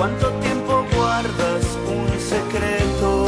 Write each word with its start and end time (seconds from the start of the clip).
¿Cuánto 0.00 0.30
tiempo 0.40 0.86
guardas 0.96 1.78
un 1.86 2.08
secreto? 2.18 3.26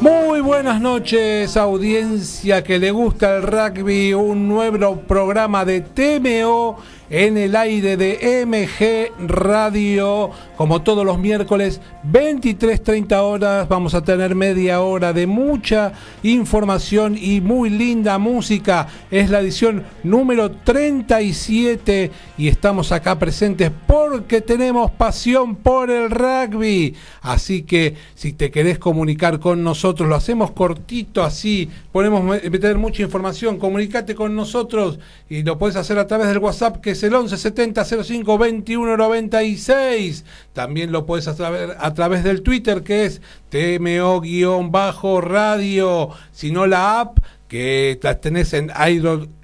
Muy 0.00 0.40
buenas 0.40 0.80
noches, 0.80 1.56
audiencia 1.56 2.64
que 2.64 2.80
le 2.80 2.90
gusta 2.90 3.36
el 3.36 3.44
rugby, 3.44 4.12
un 4.12 4.48
nuevo 4.48 4.96
programa 5.02 5.64
de 5.64 5.82
TMO 5.82 6.78
en 7.12 7.36
el 7.36 7.54
aire 7.56 7.98
de 7.98 8.46
MG 8.46 9.28
Radio, 9.28 10.30
como 10.56 10.80
todos 10.80 11.04
los 11.04 11.18
miércoles, 11.18 11.78
23.30 12.10 13.20
horas. 13.20 13.68
Vamos 13.68 13.92
a 13.94 14.02
tener 14.02 14.34
media 14.34 14.80
hora 14.80 15.12
de 15.12 15.26
mucha 15.26 15.92
información 16.22 17.14
y 17.20 17.42
muy 17.42 17.68
linda 17.68 18.16
música. 18.16 18.88
Es 19.10 19.28
la 19.28 19.40
edición 19.40 19.84
número 20.02 20.52
37 20.52 22.10
y 22.38 22.48
estamos 22.48 22.92
acá 22.92 23.18
presentes 23.18 23.70
porque 23.86 24.40
tenemos 24.40 24.90
pasión 24.92 25.56
por 25.56 25.90
el 25.90 26.10
rugby. 26.10 26.94
Así 27.20 27.62
que 27.62 27.94
si 28.14 28.32
te 28.32 28.50
querés 28.50 28.78
comunicar 28.78 29.38
con 29.38 29.62
nosotros, 29.62 30.08
lo 30.08 30.14
hacemos 30.14 30.52
cortito 30.52 31.22
así, 31.22 31.68
podemos 31.92 32.24
meter 32.24 32.78
mucha 32.78 33.02
información, 33.02 33.58
comunicate 33.58 34.14
con 34.14 34.34
nosotros 34.34 34.98
y 35.28 35.42
lo 35.42 35.58
puedes 35.58 35.76
hacer 35.76 35.98
a 35.98 36.06
través 36.06 36.28
del 36.28 36.38
WhatsApp 36.38 36.80
que 36.80 36.92
es 36.92 37.01
el 37.02 37.14
11 37.14 37.36
70 37.36 37.84
05 37.84 38.38
21 38.38 38.96
96. 38.96 40.24
También 40.52 40.92
lo 40.92 41.06
puedes 41.06 41.28
hacer 41.28 41.76
a 41.78 41.94
través 41.94 42.24
del 42.24 42.42
Twitter 42.42 42.82
que 42.82 43.04
es 43.06 43.20
TMO-radio. 43.50 44.50
Si 46.32 46.50
no 46.50 46.66
la 46.66 47.00
app 47.00 47.18
que 47.48 47.98
la 48.02 48.20
tenés 48.20 48.52
en 48.54 48.70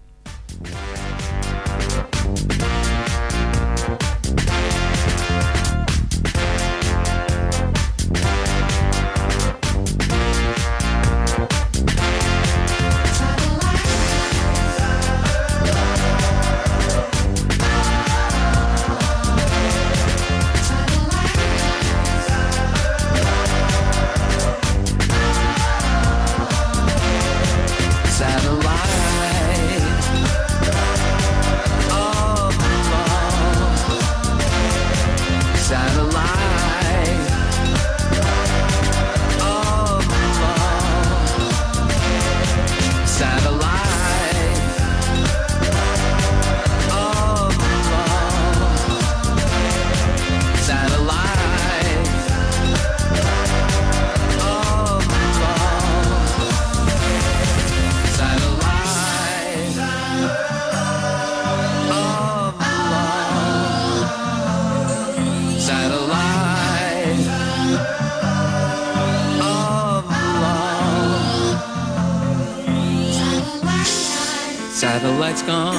night's 75.32 75.46
gone 75.46 75.74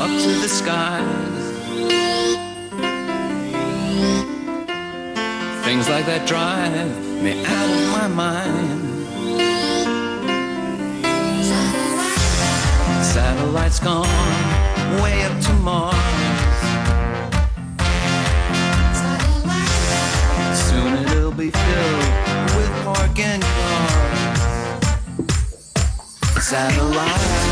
up 0.00 0.08
to 0.08 0.28
the 0.40 0.48
skies. 0.48 1.04
Things 5.66 5.86
like 5.90 6.06
that 6.06 6.26
drive 6.26 7.22
me 7.22 7.44
out 7.44 7.68
of 7.68 7.88
my 7.92 8.08
mind. 8.08 8.80
Satellites 13.04 13.80
gone 13.80 14.08
way 15.02 15.24
up 15.24 15.38
to 15.42 15.52
Mars. 15.68 15.94
Soon 20.68 21.04
it'll 21.04 21.32
be 21.32 21.50
filled 21.50 22.10
with 22.56 22.70
parking 22.82 23.42
cars. 23.42 24.40
Satellites. 26.42 27.43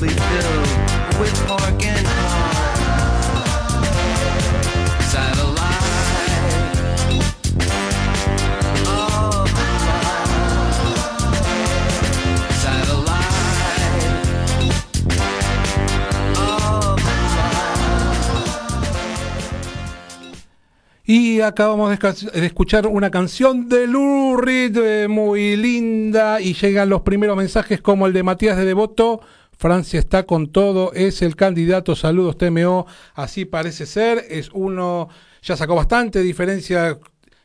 with 0.00 1.48
Morgan 1.48 1.98
Y 21.10 21.40
acabamos 21.40 21.98
de 21.98 22.46
escuchar 22.46 22.86
una 22.86 23.10
canción 23.10 23.66
de 23.66 23.86
Lurid 23.86 24.76
eh, 24.76 25.08
muy 25.08 25.56
linda 25.56 26.38
y 26.38 26.52
llegan 26.52 26.90
los 26.90 27.00
primeros 27.00 27.34
mensajes 27.34 27.80
como 27.80 28.06
el 28.06 28.12
de 28.12 28.22
Matías 28.22 28.58
de 28.58 28.66
Devoto 28.66 29.22
Francia 29.58 29.98
está 29.98 30.22
con 30.22 30.52
todo, 30.52 30.92
es 30.92 31.20
el 31.20 31.34
candidato, 31.34 31.96
saludos 31.96 32.38
TMO, 32.38 32.86
así 33.14 33.44
parece 33.44 33.86
ser, 33.86 34.24
es 34.30 34.50
uno, 34.52 35.08
ya 35.42 35.56
sacó 35.56 35.74
bastante 35.74 36.22
diferencia 36.22 36.98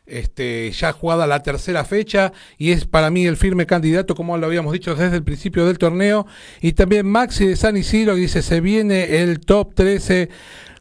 este, 0.05 0.69
ya 0.71 0.91
jugada 0.91 1.25
la 1.25 1.41
tercera 1.41 1.85
fecha 1.85 2.33
y 2.57 2.71
es 2.71 2.85
para 2.85 3.09
mí 3.09 3.25
el 3.25 3.37
firme 3.37 3.65
candidato, 3.65 4.15
como 4.15 4.37
lo 4.37 4.45
habíamos 4.45 4.73
dicho 4.73 4.95
desde 4.95 5.15
el 5.15 5.23
principio 5.23 5.65
del 5.65 5.77
torneo. 5.77 6.27
Y 6.61 6.73
también 6.73 7.07
Maxi 7.07 7.47
de 7.47 7.55
San 7.55 7.77
Isidro 7.77 8.15
dice, 8.15 8.41
se 8.41 8.61
viene 8.61 9.21
el 9.21 9.39
top 9.39 9.73
13. 9.73 10.29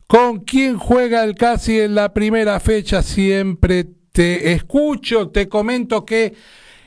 ¿Con 0.07 0.41
quién 0.41 0.77
juega 0.77 1.25
el 1.25 1.35
casi 1.35 1.81
en 1.81 1.95
la 1.95 2.13
primera 2.13 2.61
fecha? 2.61 3.03
Siempre 3.03 3.87
te 4.13 4.53
escucho, 4.53 5.31
te 5.31 5.49
comento 5.49 6.05
que 6.05 6.35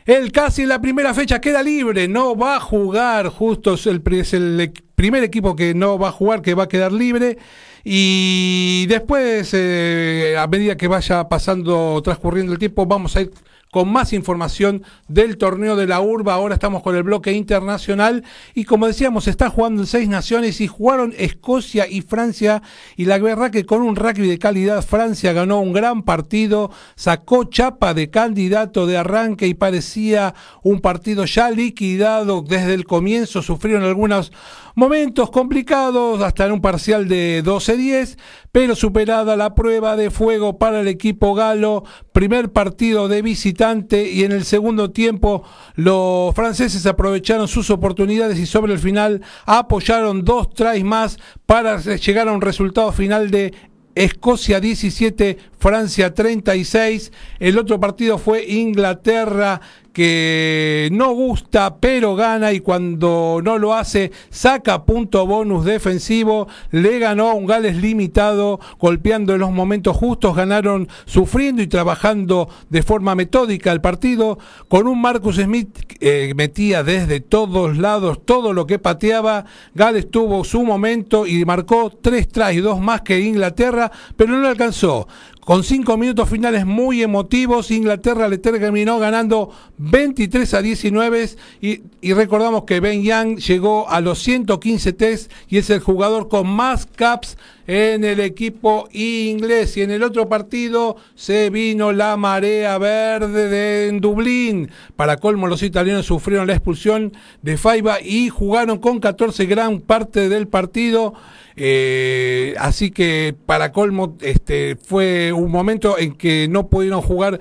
el 0.06 0.32
casi 0.32 0.62
en 0.62 0.70
la 0.70 0.82
primera 0.82 1.14
fecha 1.14 1.42
queda 1.42 1.64
libre, 1.64 2.08
no 2.08 2.36
va 2.36 2.58
a 2.58 2.60
jugar, 2.60 3.30
justo 3.30 3.74
es 3.74 3.88
el, 3.88 4.04
el 4.06 4.74
primer 4.96 5.24
equipo 5.24 5.56
que 5.56 5.74
no 5.74 5.98
va 5.98 6.10
a 6.10 6.12
jugar, 6.12 6.42
que 6.42 6.54
va 6.54 6.64
a 6.64 6.70
quedar 6.70 6.92
libre. 6.92 7.38
Y 7.84 8.86
después, 8.88 9.52
eh, 9.54 10.36
a 10.40 10.48
medida 10.48 10.76
que 10.78 10.88
vaya 10.88 11.28
pasando, 11.28 12.02
transcurriendo 12.04 12.54
el 12.54 12.60
tiempo, 12.60 12.86
vamos 12.86 13.16
a 13.16 13.22
ir 13.22 13.32
con 13.76 13.92
más 13.92 14.14
información 14.14 14.84
del 15.10 15.36
torneo 15.36 15.76
de 15.76 15.86
la 15.86 16.00
urba. 16.00 16.36
Ahora 16.36 16.54
estamos 16.54 16.82
con 16.82 16.96
el 16.96 17.04
bloque 17.04 17.34
internacional 17.34 18.24
y 18.54 18.64
como 18.64 18.88
decíamos, 18.88 19.28
está 19.28 19.50
jugando 19.50 19.82
en 19.82 19.88
seis 19.88 20.08
naciones 20.08 20.62
y 20.62 20.68
jugaron 20.68 21.14
Escocia 21.18 21.86
y 21.86 22.00
Francia 22.00 22.62
y 22.96 23.04
la 23.04 23.18
verdad 23.18 23.52
que 23.52 23.66
con 23.66 23.82
un 23.82 23.98
rugby 23.98 24.30
de 24.30 24.40
calidad 24.40 24.82
Francia 24.82 25.34
ganó 25.34 25.60
un 25.60 25.74
gran 25.74 26.04
partido, 26.04 26.72
sacó 26.96 27.44
chapa 27.44 27.94
de 27.94 28.10
candidato 28.10 28.88
de 28.88 28.96
arranque 28.96 29.46
y 29.46 29.56
parecía 29.56 30.36
un 30.64 30.80
partido 30.80 31.26
ya 31.26 31.52
liquidado 31.52 32.44
desde 32.44 32.76
el 32.76 32.86
comienzo, 32.86 33.42
sufrieron 33.42 33.84
algunas 33.84 34.32
Momentos 34.78 35.32
complicados 35.32 36.22
hasta 36.22 36.46
en 36.46 36.52
un 36.52 36.60
parcial 36.60 37.08
de 37.08 37.42
12-10, 37.46 38.18
pero 38.52 38.76
superada 38.76 39.38
la 39.38 39.56
prueba 39.56 39.96
de 39.96 40.12
fuego 40.12 40.58
para 40.58 40.82
el 40.82 40.90
equipo 40.90 41.34
galo, 41.34 41.86
primer 42.12 42.52
partido 42.52 43.08
de 43.08 43.22
visitante 43.22 44.12
y 44.12 44.26
en 44.26 44.34
el 44.34 44.44
segundo 44.44 44.92
tiempo 44.92 45.44
los 45.76 46.36
franceses 46.36 46.86
aprovecharon 46.86 47.48
sus 47.48 47.70
oportunidades 47.70 48.38
y 48.38 48.46
sobre 48.46 48.74
el 48.74 48.80
final 48.80 49.22
apoyaron 49.46 50.26
dos 50.26 50.50
tries 50.54 50.84
más 50.84 51.20
para 51.46 51.80
llegar 51.80 52.28
a 52.28 52.34
un 52.34 52.42
resultado 52.42 52.92
final 52.92 53.32
de 53.32 53.54
Escocia 53.96 54.60
17, 54.60 55.38
Francia 55.58 56.14
36. 56.14 57.14
El 57.40 57.58
otro 57.58 57.80
partido 57.80 58.18
fue 58.18 58.46
Inglaterra 58.46 59.62
que 59.96 60.90
no 60.92 61.14
gusta 61.14 61.78
pero 61.78 62.18
gana 62.18 62.52
y 62.52 62.60
cuando 62.60 63.40
no 63.42 63.58
lo 63.58 63.74
hace 63.74 64.12
saca 64.30 64.84
punto 64.84 65.26
bonus 65.26 65.64
defensivo, 65.64 66.50
le 66.72 67.00
ganó 67.00 67.30
a 67.30 67.34
un 67.34 67.46
Gales 67.46 67.78
limitado, 67.78 68.60
golpeando 68.78 69.34
en 69.34 69.40
los 69.40 69.52
momentos 69.52 69.96
justos, 69.96 70.36
ganaron 70.36 70.90
sufriendo 71.06 71.62
y 71.62 71.68
trabajando 71.68 72.50
de 72.70 72.84
forma 72.84 73.16
metódica 73.16 73.72
el 73.72 73.80
partido, 73.80 74.38
con 74.68 74.86
un 74.86 75.02
Marcus 75.02 75.38
Smith 75.38 75.70
eh, 76.02 76.34
metía 76.36 76.84
desde 76.84 77.22
todos 77.22 77.78
lados 77.78 78.26
todo 78.26 78.52
lo 78.52 78.68
que 78.68 78.80
pateaba, 78.80 79.46
Gales 79.76 80.12
tuvo 80.12 80.44
su 80.44 80.64
momento 80.64 81.26
y 81.26 81.46
marcó 81.46 81.90
tres 82.02 82.28
tries, 82.28 82.62
dos 82.62 82.82
más 82.82 83.02
que 83.02 83.22
Inglaterra, 83.22 83.90
pero 84.18 84.34
no 84.34 84.42
le 84.42 84.50
alcanzó. 84.50 85.08
Con 85.46 85.64
cinco 85.64 85.96
minutos 85.96 86.28
finales 86.28 86.66
muy 86.66 87.04
emotivos, 87.04 87.70
Inglaterra 87.70 88.28
le 88.28 88.40
terminó 88.40 88.98
ganando 88.98 89.52
23 89.78 90.52
a 90.56 90.62
19 90.64 91.30
y, 91.62 91.84
y, 92.02 92.14
recordamos 92.14 92.64
que 92.64 92.80
Ben 92.80 93.04
Young 93.04 93.38
llegó 93.38 93.88
a 93.88 94.02
los 94.02 94.18
115 94.24 94.94
test 94.94 95.32
y 95.48 95.60
es 95.60 95.70
el 95.70 95.82
jugador 95.82 96.30
con 96.30 96.48
más 96.48 96.88
caps 96.88 97.38
en 97.68 98.04
el 98.04 98.20
equipo 98.20 98.88
inglés. 98.92 99.78
Y 99.78 99.82
en 99.82 99.92
el 99.92 100.04
otro 100.04 100.28
partido 100.28 100.96
se 101.16 101.50
vino 101.50 101.92
la 101.92 102.18
marea 102.18 102.78
verde 102.78 103.50
de 103.50 103.88
en 103.88 104.02
Dublín. 104.02 104.72
Para 104.96 105.18
colmo, 105.18 105.48
los 105.48 105.64
italianos 105.64 106.06
sufrieron 106.06 106.48
la 106.48 106.54
expulsión 106.54 107.14
de 107.42 107.58
Faiba 107.58 108.02
y 108.02 108.30
jugaron 108.30 108.80
con 108.80 109.00
14 109.00 109.46
gran 109.46 109.80
parte 109.82 110.30
del 110.30 110.48
partido. 110.48 111.14
Eh, 111.56 112.54
así 112.58 112.92
que 112.92 113.36
para 113.46 113.72
colmo 113.72 114.18
este, 114.22 114.76
fue 114.76 115.32
un 115.32 115.52
momento 115.52 115.98
en 115.98 116.14
que 116.14 116.48
no 116.50 116.68
pudieron 116.68 117.02
jugar 117.02 117.40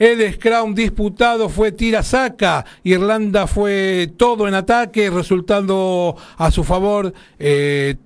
el 0.00 0.32
scrum 0.32 0.74
disputado 0.74 1.50
fue 1.50 1.72
tira-saca. 1.72 2.64
Irlanda 2.84 3.46
fue 3.46 4.10
todo 4.16 4.48
en 4.48 4.54
ataque, 4.54 5.10
resultando 5.10 6.16
a 6.38 6.50
su 6.50 6.64
favor. 6.64 7.12
Eh, 7.38 7.96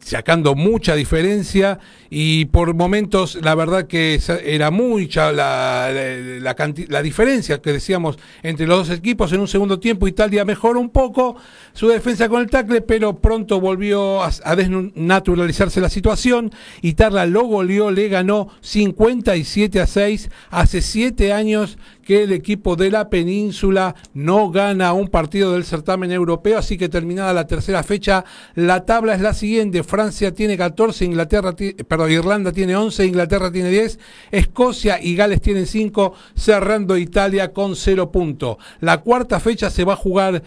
sacando 0.00 0.54
mucha 0.54 0.94
diferencia 0.94 1.78
y 2.16 2.44
por 2.44 2.74
momentos 2.74 3.36
la 3.42 3.56
verdad 3.56 3.88
que 3.88 4.20
era 4.44 4.70
mucha 4.70 5.32
la, 5.32 5.90
la, 5.90 7.02
diferencia 7.02 7.60
que 7.60 7.72
decíamos 7.72 8.20
entre 8.44 8.68
los 8.68 8.86
dos 8.86 8.96
equipos. 8.96 9.32
En 9.32 9.40
un 9.40 9.48
segundo 9.48 9.80
tiempo 9.80 10.06
Italia 10.06 10.44
mejoró 10.44 10.78
un 10.78 10.90
poco 10.90 11.34
su 11.72 11.88
defensa 11.88 12.28
con 12.28 12.40
el 12.40 12.48
tackle, 12.48 12.82
pero 12.82 13.18
pronto 13.18 13.60
volvió 13.60 14.22
a, 14.22 14.30
a 14.44 14.54
desnaturalizarse 14.54 15.80
la 15.80 15.88
situación. 15.88 16.52
Italia 16.82 17.26
lo 17.26 17.46
goleó, 17.46 17.90
le 17.90 18.08
ganó 18.08 18.48
57 18.60 19.80
a 19.80 19.86
6 19.88 20.30
hace 20.50 20.82
7 20.82 21.32
años 21.32 21.78
que 22.04 22.22
el 22.22 22.32
equipo 22.32 22.76
de 22.76 22.90
la 22.90 23.10
península 23.10 23.94
no 24.12 24.50
gana 24.50 24.92
un 24.92 25.08
partido 25.08 25.52
del 25.52 25.64
certamen 25.64 26.12
europeo, 26.12 26.58
así 26.58 26.76
que 26.76 26.88
terminada 26.88 27.32
la 27.32 27.46
tercera 27.46 27.82
fecha, 27.82 28.24
la 28.54 28.84
tabla 28.84 29.14
es 29.14 29.20
la 29.20 29.34
siguiente, 29.34 29.82
Francia 29.82 30.34
tiene 30.34 30.56
14, 30.56 31.04
Inglaterra, 31.04 31.54
perdón, 31.88 32.03
Irlanda 32.08 32.52
tiene 32.52 32.76
11, 32.76 33.06
Inglaterra 33.06 33.50
tiene 33.50 33.70
10, 33.70 33.98
Escocia 34.30 35.00
y 35.00 35.16
Gales 35.16 35.40
tienen 35.40 35.66
5, 35.66 36.14
cerrando 36.34 36.96
Italia 36.96 37.52
con 37.52 37.76
0 37.76 38.10
puntos. 38.10 38.56
La 38.80 39.00
cuarta 39.00 39.40
fecha 39.40 39.70
se 39.70 39.84
va 39.84 39.94
a 39.94 39.96
jugar 39.96 40.42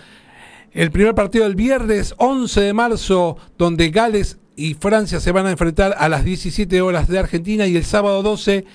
el 0.71 0.91
primer 0.91 1.15
partido 1.15 1.45
el 1.45 1.55
viernes 1.55 2.13
11 2.17 2.61
de 2.61 2.73
marzo, 2.73 3.37
donde 3.57 3.89
Gales 3.89 4.37
y 4.55 4.73
Francia 4.73 5.19
se 5.19 5.31
van 5.31 5.45
a 5.45 5.51
enfrentar 5.51 5.95
a 5.97 6.09
las 6.09 6.23
17 6.25 6.81
horas 6.81 7.07
de 7.07 7.19
Argentina 7.19 7.67
y 7.67 7.77
el 7.77 7.85
sábado 7.85 8.23
12 8.23 8.65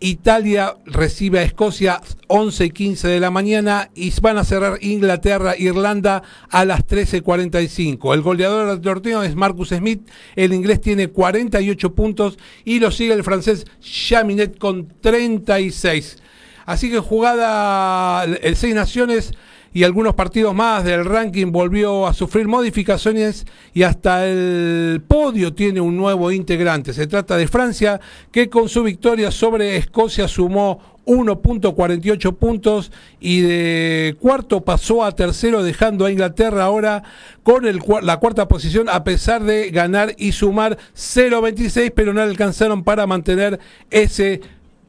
Italia 0.00 0.76
recibe 0.84 1.38
a 1.38 1.42
Escocia 1.42 2.00
11 2.26 2.66
y 2.66 2.70
15 2.70 3.08
de 3.08 3.20
la 3.20 3.30
mañana 3.30 3.90
y 3.94 4.12
van 4.20 4.36
a 4.36 4.44
cerrar 4.44 4.78
Inglaterra, 4.82 5.56
Irlanda 5.56 6.22
a 6.50 6.64
las 6.66 6.86
13.45. 6.86 8.12
El 8.12 8.20
goleador 8.20 8.68
del 8.68 8.80
torneo 8.80 9.22
es 9.22 9.34
Marcus 9.34 9.70
Smith, 9.70 10.06
el 10.34 10.52
inglés 10.52 10.80
tiene 10.80 11.08
48 11.08 11.94
puntos 11.94 12.38
y 12.64 12.78
lo 12.78 12.90
sigue 12.90 13.14
el 13.14 13.24
francés 13.24 13.64
Chaminet 13.80 14.58
con 14.58 14.88
36. 15.00 16.18
Así 16.66 16.90
que 16.90 16.98
jugada 16.98 18.24
el 18.24 18.56
Seis 18.56 18.74
Naciones 18.74 19.32
y 19.76 19.84
algunos 19.84 20.14
partidos 20.14 20.54
más 20.54 20.84
del 20.84 21.04
ranking 21.04 21.52
volvió 21.52 22.06
a 22.06 22.14
sufrir 22.14 22.48
modificaciones 22.48 23.44
y 23.74 23.82
hasta 23.82 24.26
el 24.26 25.02
podio 25.06 25.52
tiene 25.52 25.82
un 25.82 25.98
nuevo 25.98 26.32
integrante. 26.32 26.94
Se 26.94 27.06
trata 27.06 27.36
de 27.36 27.46
Francia 27.46 28.00
que 28.32 28.48
con 28.48 28.70
su 28.70 28.82
victoria 28.82 29.30
sobre 29.30 29.76
Escocia 29.76 30.28
sumó 30.28 30.80
1.48 31.04 32.36
puntos 32.36 32.90
y 33.20 33.42
de 33.42 34.16
cuarto 34.18 34.64
pasó 34.64 35.04
a 35.04 35.12
tercero 35.12 35.62
dejando 35.62 36.06
a 36.06 36.10
Inglaterra 36.10 36.64
ahora 36.64 37.02
con 37.42 37.64
la 38.02 38.16
cuarta 38.16 38.48
posición 38.48 38.88
a 38.88 39.04
pesar 39.04 39.44
de 39.44 39.68
ganar 39.70 40.14
y 40.16 40.32
sumar 40.32 40.78
0.26 40.96 41.92
pero 41.94 42.14
no 42.14 42.22
alcanzaron 42.22 42.82
para 42.82 43.06
mantener 43.06 43.60
ese 43.90 44.40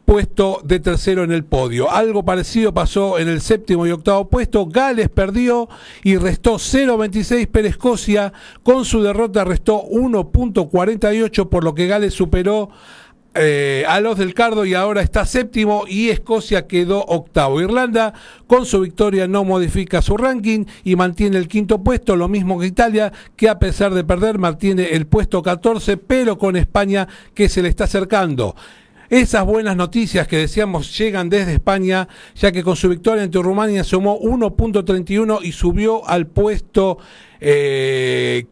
puesto 0.08 0.62
de 0.64 0.80
tercero 0.80 1.26
en 1.26 1.34
el 1.34 1.44
podio. 1.44 1.92
Algo 1.92 2.24
parecido 2.24 2.74
pasó 2.74 3.20
en 3.20 3.28
el 3.28 3.42
séptimo 3.42 3.86
y 3.86 3.92
octavo 3.92 4.30
puesto. 4.30 4.66
Gales 4.66 5.10
perdió 5.10 5.68
y 6.02 6.16
restó 6.16 6.54
0.26, 6.54 7.50
pero 7.52 7.68
Escocia 7.68 8.32
con 8.64 8.86
su 8.86 9.04
derrota 9.04 9.44
restó 9.44 9.84
1.48, 9.84 11.50
por 11.50 11.66
lo 11.66 11.76
que 11.76 11.88
Gales 11.88 12.14
superó 12.14 12.70
eh, 13.36 13.84
a 13.86 14.00
los 14.00 14.18
del 14.18 14.34
Cardo 14.34 14.64
y 14.64 14.76
ahora 14.76 15.02
está 15.02 15.26
séptimo 15.26 15.84
y 15.90 16.08
Escocia 16.08 16.68
quedó 16.68 17.04
octavo. 17.04 17.60
Irlanda 17.60 18.14
con 18.48 18.66
su 18.66 18.80
victoria 18.80 19.28
no 19.28 19.44
modifica 19.44 20.02
su 20.02 20.16
ranking 20.16 20.64
y 20.86 20.96
mantiene 20.96 21.38
el 21.38 21.50
quinto 21.50 21.84
puesto, 21.84 22.16
lo 22.16 22.30
mismo 22.30 22.58
que 22.58 22.68
Italia, 22.68 23.12
que 23.36 23.50
a 23.50 23.60
pesar 23.60 23.94
de 23.94 24.06
perder 24.06 24.38
mantiene 24.38 24.92
el 24.94 25.06
puesto 25.06 25.44
14, 25.44 25.98
pero 25.98 26.38
con 26.38 26.56
España 26.56 27.10
que 27.34 27.50
se 27.50 27.62
le 27.62 27.68
está 27.68 27.84
acercando. 27.84 28.56
Esas 29.10 29.46
buenas 29.46 29.78
noticias 29.78 30.28
que 30.28 30.36
decíamos 30.36 30.98
llegan 30.98 31.30
desde 31.30 31.54
España, 31.54 32.10
ya 32.36 32.52
que 32.52 32.62
con 32.62 32.76
su 32.76 32.90
victoria 32.90 33.24
ante 33.24 33.42
Rumania 33.42 33.86
sumó 33.86 34.20
1.31 34.20 35.40
y 35.44 35.54
subió 35.54 36.06
al 36.06 36.28
puesto 36.28 36.98
eh, 37.40 38.48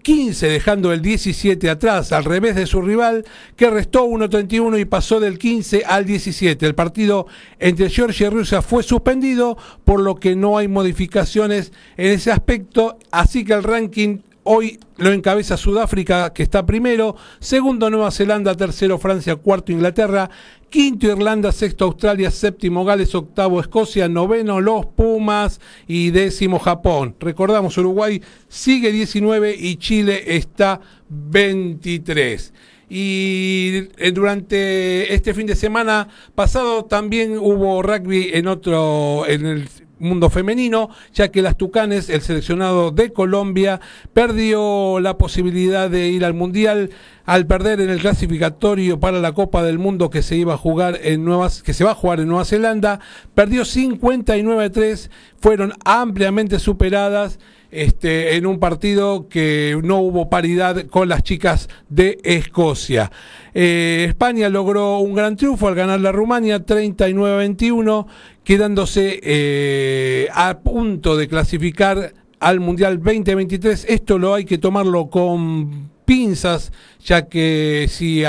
15, 0.00 0.46
dejando 0.46 0.92
el 0.92 1.02
17 1.02 1.68
atrás, 1.68 2.12
al 2.12 2.24
revés 2.24 2.54
de 2.54 2.66
su 2.66 2.82
rival, 2.82 3.24
que 3.56 3.68
restó 3.68 4.06
1.31 4.06 4.78
y 4.78 4.84
pasó 4.84 5.18
del 5.18 5.38
15 5.40 5.82
al 5.84 6.04
17. 6.04 6.64
El 6.64 6.76
partido 6.76 7.26
entre 7.58 7.90
Georgia 7.90 8.28
y 8.28 8.30
Rusia 8.30 8.62
fue 8.62 8.84
suspendido, 8.84 9.58
por 9.84 10.00
lo 10.00 10.14
que 10.14 10.36
no 10.36 10.56
hay 10.56 10.68
modificaciones 10.68 11.72
en 11.96 12.12
ese 12.12 12.30
aspecto, 12.30 12.96
así 13.10 13.44
que 13.44 13.54
el 13.54 13.64
ranking 13.64 14.18
Hoy 14.46 14.78
lo 14.98 15.10
encabeza 15.10 15.56
Sudáfrica, 15.56 16.34
que 16.34 16.42
está 16.42 16.66
primero, 16.66 17.16
segundo 17.40 17.88
Nueva 17.88 18.10
Zelanda, 18.10 18.54
tercero 18.54 18.98
Francia, 18.98 19.36
cuarto 19.36 19.72
Inglaterra, 19.72 20.28
quinto 20.68 21.06
Irlanda, 21.06 21.50
sexto 21.50 21.86
Australia, 21.86 22.30
séptimo 22.30 22.84
Gales, 22.84 23.14
octavo 23.14 23.58
Escocia, 23.58 24.06
noveno 24.06 24.60
los 24.60 24.84
Pumas 24.84 25.62
y 25.86 26.10
décimo 26.10 26.58
Japón. 26.58 27.16
Recordamos, 27.18 27.78
Uruguay 27.78 28.20
sigue 28.46 28.92
19 28.92 29.56
y 29.58 29.76
Chile 29.76 30.22
está 30.36 30.78
23. 31.08 32.52
Y 32.90 33.88
eh, 33.96 34.12
durante 34.12 35.14
este 35.14 35.32
fin 35.32 35.46
de 35.46 35.56
semana 35.56 36.06
pasado 36.34 36.84
también 36.84 37.38
hubo 37.38 37.82
rugby 37.82 38.32
en 38.34 38.46
otro, 38.48 39.24
en 39.26 39.46
el 39.46 39.68
mundo 39.98 40.30
femenino, 40.30 40.90
ya 41.12 41.28
que 41.28 41.42
las 41.42 41.56
Tucanes, 41.56 42.10
el 42.10 42.20
seleccionado 42.20 42.90
de 42.90 43.12
Colombia, 43.12 43.80
perdió 44.12 45.00
la 45.00 45.16
posibilidad 45.18 45.88
de 45.90 46.08
ir 46.08 46.24
al 46.24 46.34
Mundial 46.34 46.90
al 47.24 47.46
perder 47.46 47.80
en 47.80 47.90
el 47.90 48.00
clasificatorio 48.00 49.00
para 49.00 49.20
la 49.20 49.32
Copa 49.32 49.62
del 49.62 49.78
Mundo 49.78 50.10
que 50.10 50.22
se 50.22 50.36
iba 50.36 50.54
a 50.54 50.58
jugar 50.58 50.98
en 51.02 51.24
Nuevas, 51.24 51.62
que 51.62 51.72
se 51.72 51.84
va 51.84 51.92
a 51.92 51.94
jugar 51.94 52.20
en 52.20 52.28
Nueva 52.28 52.44
Zelanda, 52.44 53.00
perdió 53.34 53.62
59-3, 53.62 55.10
fueron 55.38 55.72
ampliamente 55.84 56.58
superadas 56.58 57.38
este, 57.74 58.36
en 58.36 58.46
un 58.46 58.60
partido 58.60 59.28
que 59.28 59.78
no 59.82 59.98
hubo 59.98 60.30
paridad 60.30 60.86
con 60.86 61.08
las 61.08 61.24
chicas 61.24 61.68
de 61.88 62.18
Escocia. 62.22 63.10
Eh, 63.52 64.06
España 64.08 64.48
logró 64.48 64.98
un 64.98 65.14
gran 65.14 65.36
triunfo 65.36 65.66
al 65.66 65.74
ganar 65.74 66.00
la 66.00 66.12
Rumania 66.12 66.64
39-21, 66.64 68.06
quedándose 68.44 69.20
eh, 69.22 70.28
a 70.32 70.60
punto 70.60 71.16
de 71.16 71.26
clasificar 71.26 72.14
al 72.38 72.60
Mundial 72.60 72.98
2023. 72.98 73.86
Esto 73.88 74.18
lo 74.18 74.34
hay 74.34 74.44
que 74.44 74.58
tomarlo 74.58 75.10
con 75.10 75.90
pinzas, 76.04 76.72
ya 77.04 77.28
que 77.28 77.86
si 77.88 78.22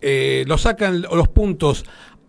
eh, 0.00 0.44
lo 0.46 0.58
sacan 0.58 1.02
los 1.02 1.28
puntos 1.28 1.84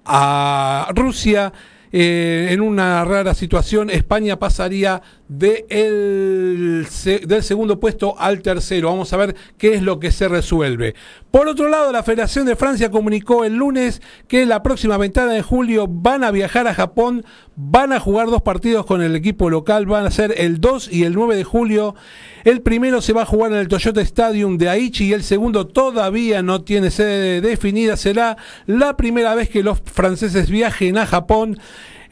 a 0.06 0.90
Rusia, 0.96 1.54
en 1.96 2.60
una 2.60 3.06
rara 3.06 3.36
situación, 3.36 3.92
España 3.92 4.40
pasaría 4.40 5.04
de 5.28 5.66
el, 5.70 6.86
del 7.26 7.44
segundo 7.44 7.80
puesto 7.80 8.16
al 8.20 8.42
tercero. 8.42 8.90
Vamos 8.90 9.14
a 9.14 9.18
ver 9.18 9.36
qué 9.58 9.74
es 9.74 9.82
lo 9.82 10.00
que 10.00 10.12
se 10.12 10.28
resuelve. 10.28 10.96
Por 11.32 11.48
otro 11.48 11.70
lado, 11.70 11.92
la 11.92 12.04
Federación 12.04 12.46
de 12.46 12.56
Francia 12.56 12.92
comunicó 12.92 13.44
el 13.46 13.56
lunes 13.56 14.02
que 14.28 14.46
la 14.46 14.62
próxima 14.62 14.98
ventana 14.98 15.32
de 15.32 15.42
julio 15.42 15.88
van 15.88 16.24
a 16.24 16.32
viajar 16.32 16.68
a 16.68 16.76
Japón, 16.76 17.26
van 17.56 17.94
a 17.94 18.00
jugar 18.00 18.28
dos 18.28 18.42
partidos 18.42 18.86
con 18.86 19.02
el 19.02 19.16
equipo 19.16 19.50
local, 19.50 19.86
van 19.86 20.06
a 20.06 20.12
ser 20.12 20.36
el 20.38 20.60
2 20.60 20.90
y 20.92 21.04
el 21.04 21.14
9 21.14 21.36
de 21.36 21.44
julio. 21.44 21.96
El 22.44 22.62
primero 22.62 23.02
se 23.02 23.14
va 23.14 23.24
a 23.24 23.26
jugar 23.26 23.52
en 23.52 23.58
el 23.58 23.68
Toyota 23.68 24.02
Stadium 24.02 24.58
de 24.58 24.70
Aichi 24.70 25.06
y 25.06 25.14
el 25.14 25.24
segundo 25.24 25.66
todavía 25.66 26.44
no 26.44 26.62
tiene 26.62 26.92
sede 26.92 27.42
definida. 27.42 27.98
Será 27.98 28.38
la 28.66 28.98
primera 28.98 29.34
vez 29.34 29.50
que 29.50 29.64
los 29.64 29.82
franceses 29.82 30.50
viajen 30.50 30.98
a 30.98 31.08
Japón 31.08 31.58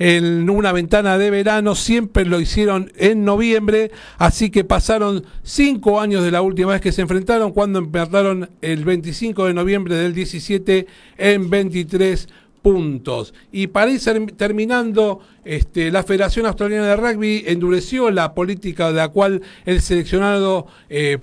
en 0.04 0.50
una 0.50 0.72
ventana 0.72 1.20
de 1.20 1.30
verano, 1.30 1.76
siempre 1.76 2.26
lo 2.26 2.42
hicieron 2.42 2.92
en 2.98 3.24
noviembre, 3.24 3.92
así 4.18 4.50
que 4.50 4.64
pasaron 4.64 5.24
cinco 5.44 6.02
años 6.02 6.24
de 6.24 6.32
la 6.32 6.42
última 6.42 6.72
vez 6.72 6.82
que 6.82 6.92
se 6.92 7.04
enfrentaron, 7.04 7.52
cuando 7.52 7.78
empataron 7.78 8.50
el 8.64 8.84
25 8.84 9.46
de 9.46 9.54
noviembre 9.54 9.94
del 9.94 10.16
17 10.16 10.88
en 11.20 11.52
23 11.52 12.30
puntos. 12.64 13.36
Y 13.52 13.68
para 13.68 13.92
ir 13.92 14.02
terminando, 14.38 15.20
este, 15.46 15.92
la 15.92 16.02
Federación 16.02 16.48
Australiana 16.48 16.88
de 16.88 16.96
Rugby 16.96 17.44
endureció 17.46 18.10
la 18.10 18.34
política 18.34 18.88
de 18.88 18.96
la 18.96 19.10
cual 19.10 19.44
el 19.68 19.82
seleccionado 19.82 20.66
eh, 20.90 21.20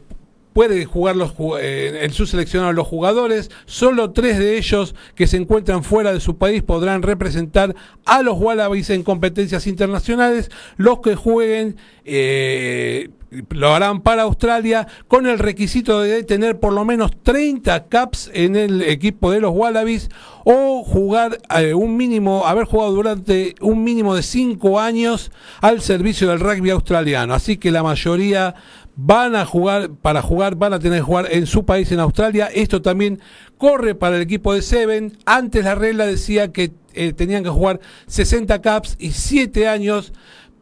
puede 0.59 0.87
jugar 0.87 1.15
los, 1.15 1.35
eh, 1.61 2.01
en 2.03 2.13
su 2.13 2.27
seleccionado 2.27 2.73
los 2.73 2.89
jugadores. 2.89 3.49
Solo 3.65 4.11
tres 4.11 4.41
de 4.41 4.59
ellos 4.59 4.97
que 5.15 5.29
se 5.29 5.37
encuentran 5.37 5.85
fuera 5.85 6.13
de 6.13 6.19
su 6.19 6.37
país 6.37 6.65
podrán 6.65 7.03
representar 7.03 7.77
a 8.05 8.23
los 8.23 8.37
Wallabies 8.41 8.91
en 8.91 9.05
competencias 9.05 9.69
internacionales. 9.69 10.51
Los 10.77 10.99
que 10.99 11.15
jueguen 11.15 11.77
eh, 12.05 13.11
lo 13.51 13.73
harán 13.73 14.01
para 14.01 14.23
Australia 14.23 14.89
con 15.07 15.29
el 15.29 15.39
requisito 15.39 16.01
de 16.01 16.25
tener 16.25 16.59
por 16.59 16.73
lo 16.73 16.85
menos 16.85 17.13
30 17.23 17.87
caps 17.87 18.29
en 18.35 18.57
el 18.57 18.83
equipo 18.83 19.31
de 19.31 19.41
los 19.41 19.53
Wallabies 19.55 20.09
o 20.43 20.83
jugar 20.83 21.39
eh, 21.57 21.73
un 21.73 21.97
mínimo, 21.97 22.47
haber 22.47 22.65
jugado 22.65 22.91
durante 22.93 23.55
un 23.61 23.85
mínimo 23.85 24.17
de 24.17 24.25
5 24.25 24.81
años 24.81 25.31
al 25.61 25.83
servicio 25.83 26.31
del 26.31 26.41
rugby 26.41 26.71
australiano. 26.71 27.35
Así 27.35 27.59
que 27.59 27.71
la 27.71 27.85
mayoría 27.85 28.57
van 29.01 29.37
a 29.37 29.47
jugar, 29.47 29.91
para 30.03 30.23
jugar, 30.23 30.57
van 30.57 30.73
a 30.73 30.81
tener 30.81 30.99
que 30.99 31.05
jugar 31.05 31.29
en 31.31 31.47
su 31.47 31.65
país, 31.65 31.93
en 31.93 32.01
Australia. 32.01 32.49
Esto 32.53 32.83
también 32.83 33.21
corre 33.57 33.95
para 33.95 34.17
el 34.17 34.23
equipo 34.23 34.53
de 34.53 34.61
Seven. 34.61 35.17
Antes 35.25 35.65
la 35.65 35.77
regla 35.77 36.05
decía 36.05 36.51
que 36.51 36.73
eh, 36.95 37.13
tenían 37.13 37.45
que 37.45 37.49
jugar 37.49 37.79
60 38.09 38.61
caps 38.61 38.97
y 38.99 39.13
7 39.13 39.69
años, 39.69 40.13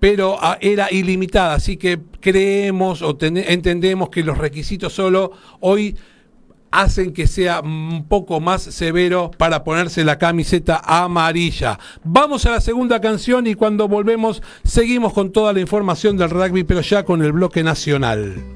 pero 0.01 0.37
ah, 0.39 0.59
era 0.61 0.93
ilimitada. 0.93 1.55
Así 1.55 1.79
que 1.79 1.99
creemos 2.21 3.01
o 3.01 3.17
entendemos 3.21 4.11
que 4.11 4.23
los 4.23 4.37
requisitos 4.37 4.93
solo 4.93 5.33
hoy 5.61 5.97
hacen 6.71 7.13
que 7.13 7.27
sea 7.27 7.61
un 7.61 8.07
poco 8.09 8.41
más 8.41 8.63
severo 8.63 9.31
para 9.37 9.65
ponerse 9.65 10.05
la 10.05 10.19
camiseta 10.19 10.81
amarilla. 10.85 11.79
Vamos 12.05 12.47
a 12.47 12.53
la 12.53 12.61
segunda 12.61 13.01
canción 13.01 13.47
y 13.47 13.55
cuando 13.55 13.89
volvemos 13.89 14.43
seguimos 14.65 15.13
con 15.13 15.33
toda 15.33 15.53
la 15.53 15.61
información 15.61 16.17
del 16.17 16.31
rugby, 16.31 16.65
pero 16.65 16.81
ya 16.81 17.05
con 17.05 17.23
el 17.23 17.33
bloque 17.33 17.63
nacional. 17.63 18.56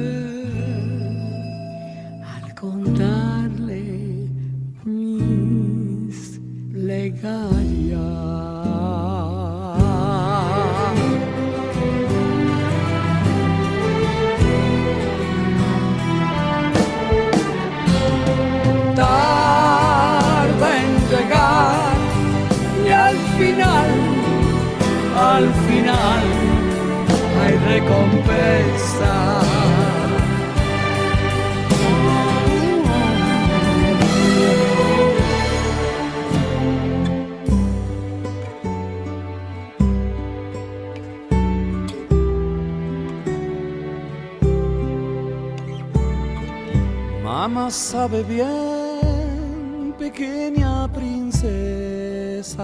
recompensa. 27.91 29.13
Mamá 47.23 47.69
sabe 47.71 48.23
bien, 48.23 49.93
pequeña 49.97 50.87
princesa, 50.93 52.63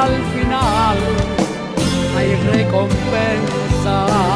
al 0.00 0.14
final 0.34 0.96
hay 2.16 2.34
recompensa. 2.56 4.31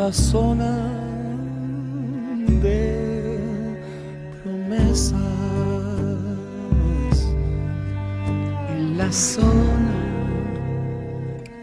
La 0.00 0.10
zona 0.10 0.78
de 2.62 3.38
promesas. 4.42 5.20
En 8.70 8.96
la 8.96 9.12
zona 9.12 9.98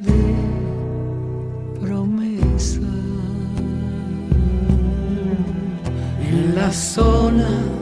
de 0.01 0.21
promesa. 1.81 2.91
En 6.21 6.53
la 6.53 6.71
zona 6.71 7.76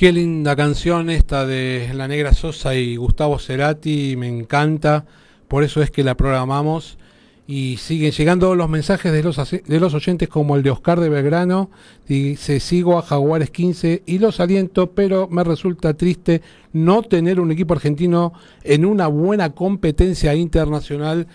Qué 0.00 0.12
linda 0.12 0.56
canción 0.56 1.10
esta 1.10 1.44
de 1.44 1.90
La 1.92 2.08
Negra 2.08 2.32
Sosa 2.32 2.74
y 2.74 2.96
Gustavo 2.96 3.38
Cerati, 3.38 4.16
me 4.16 4.28
encanta, 4.28 5.04
por 5.46 5.62
eso 5.62 5.82
es 5.82 5.90
que 5.90 6.02
la 6.02 6.16
programamos. 6.16 6.96
Y 7.46 7.76
siguen 7.76 8.10
llegando 8.12 8.54
los 8.54 8.70
mensajes 8.70 9.12
de 9.12 9.22
los, 9.22 9.36
de 9.36 9.78
los 9.78 9.92
oyentes 9.92 10.30
como 10.30 10.56
el 10.56 10.62
de 10.62 10.70
Oscar 10.70 11.00
de 11.00 11.10
Belgrano, 11.10 11.70
dice 12.08 12.60
sigo 12.60 12.96
a 12.96 13.02
Jaguares 13.02 13.50
15 13.50 14.04
y 14.06 14.20
los 14.20 14.40
aliento, 14.40 14.92
pero 14.92 15.28
me 15.28 15.44
resulta 15.44 15.92
triste 15.92 16.40
no 16.72 17.02
tener 17.02 17.38
un 17.38 17.52
equipo 17.52 17.74
argentino 17.74 18.32
en 18.64 18.86
una 18.86 19.06
buena 19.06 19.50
competencia 19.50 20.34
internacional. 20.34 21.26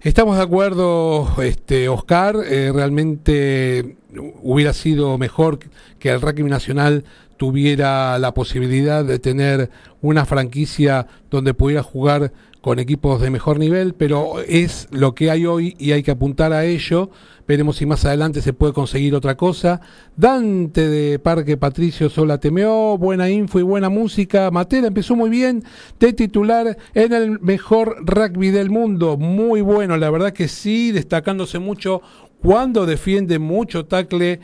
Estamos 0.00 0.36
de 0.36 0.44
acuerdo, 0.44 1.28
este, 1.42 1.88
Oscar, 1.88 2.36
eh, 2.46 2.70
realmente 2.72 3.96
hubiera 4.42 4.74
sido 4.74 5.18
mejor 5.18 5.58
que 5.98 6.10
el 6.10 6.20
rugby 6.20 6.44
nacional 6.44 7.04
tuviera 7.40 8.18
la 8.18 8.34
posibilidad 8.34 9.02
de 9.02 9.18
tener 9.18 9.70
una 10.02 10.26
franquicia 10.26 11.06
donde 11.30 11.54
pudiera 11.54 11.82
jugar 11.82 12.34
con 12.60 12.78
equipos 12.78 13.18
de 13.22 13.30
mejor 13.30 13.58
nivel, 13.58 13.94
pero 13.94 14.40
es 14.46 14.88
lo 14.90 15.14
que 15.14 15.30
hay 15.30 15.46
hoy 15.46 15.74
y 15.78 15.92
hay 15.92 16.02
que 16.02 16.10
apuntar 16.10 16.52
a 16.52 16.66
ello. 16.66 17.08
Veremos 17.48 17.76
si 17.76 17.86
más 17.86 18.04
adelante 18.04 18.42
se 18.42 18.52
puede 18.52 18.74
conseguir 18.74 19.14
otra 19.14 19.38
cosa. 19.38 19.80
Dante 20.18 20.86
de 20.86 21.18
Parque 21.18 21.56
Patricio 21.56 22.10
Sola 22.10 22.36
Temeó, 22.36 22.98
buena 22.98 23.30
info 23.30 23.58
y 23.58 23.62
buena 23.62 23.88
música. 23.88 24.50
Matera 24.50 24.88
empezó 24.88 25.16
muy 25.16 25.30
bien 25.30 25.64
de 25.98 26.12
titular 26.12 26.76
en 26.92 27.12
el 27.14 27.40
mejor 27.40 27.96
rugby 28.04 28.50
del 28.50 28.68
mundo. 28.68 29.16
Muy 29.16 29.62
bueno, 29.62 29.96
la 29.96 30.10
verdad 30.10 30.34
que 30.34 30.46
sí, 30.46 30.92
destacándose 30.92 31.58
mucho 31.58 32.02
cuando 32.42 32.84
defiende 32.84 33.38
mucho 33.38 33.86
tackle. 33.86 34.40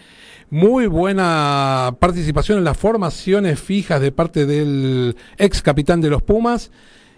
Muy 0.50 0.86
buena 0.86 1.96
participación 1.98 2.58
en 2.58 2.64
las 2.64 2.76
formaciones 2.76 3.58
fijas 3.58 4.00
de 4.00 4.12
parte 4.12 4.46
del 4.46 5.16
ex 5.38 5.60
capitán 5.60 6.00
de 6.00 6.08
los 6.08 6.22
Pumas. 6.22 6.70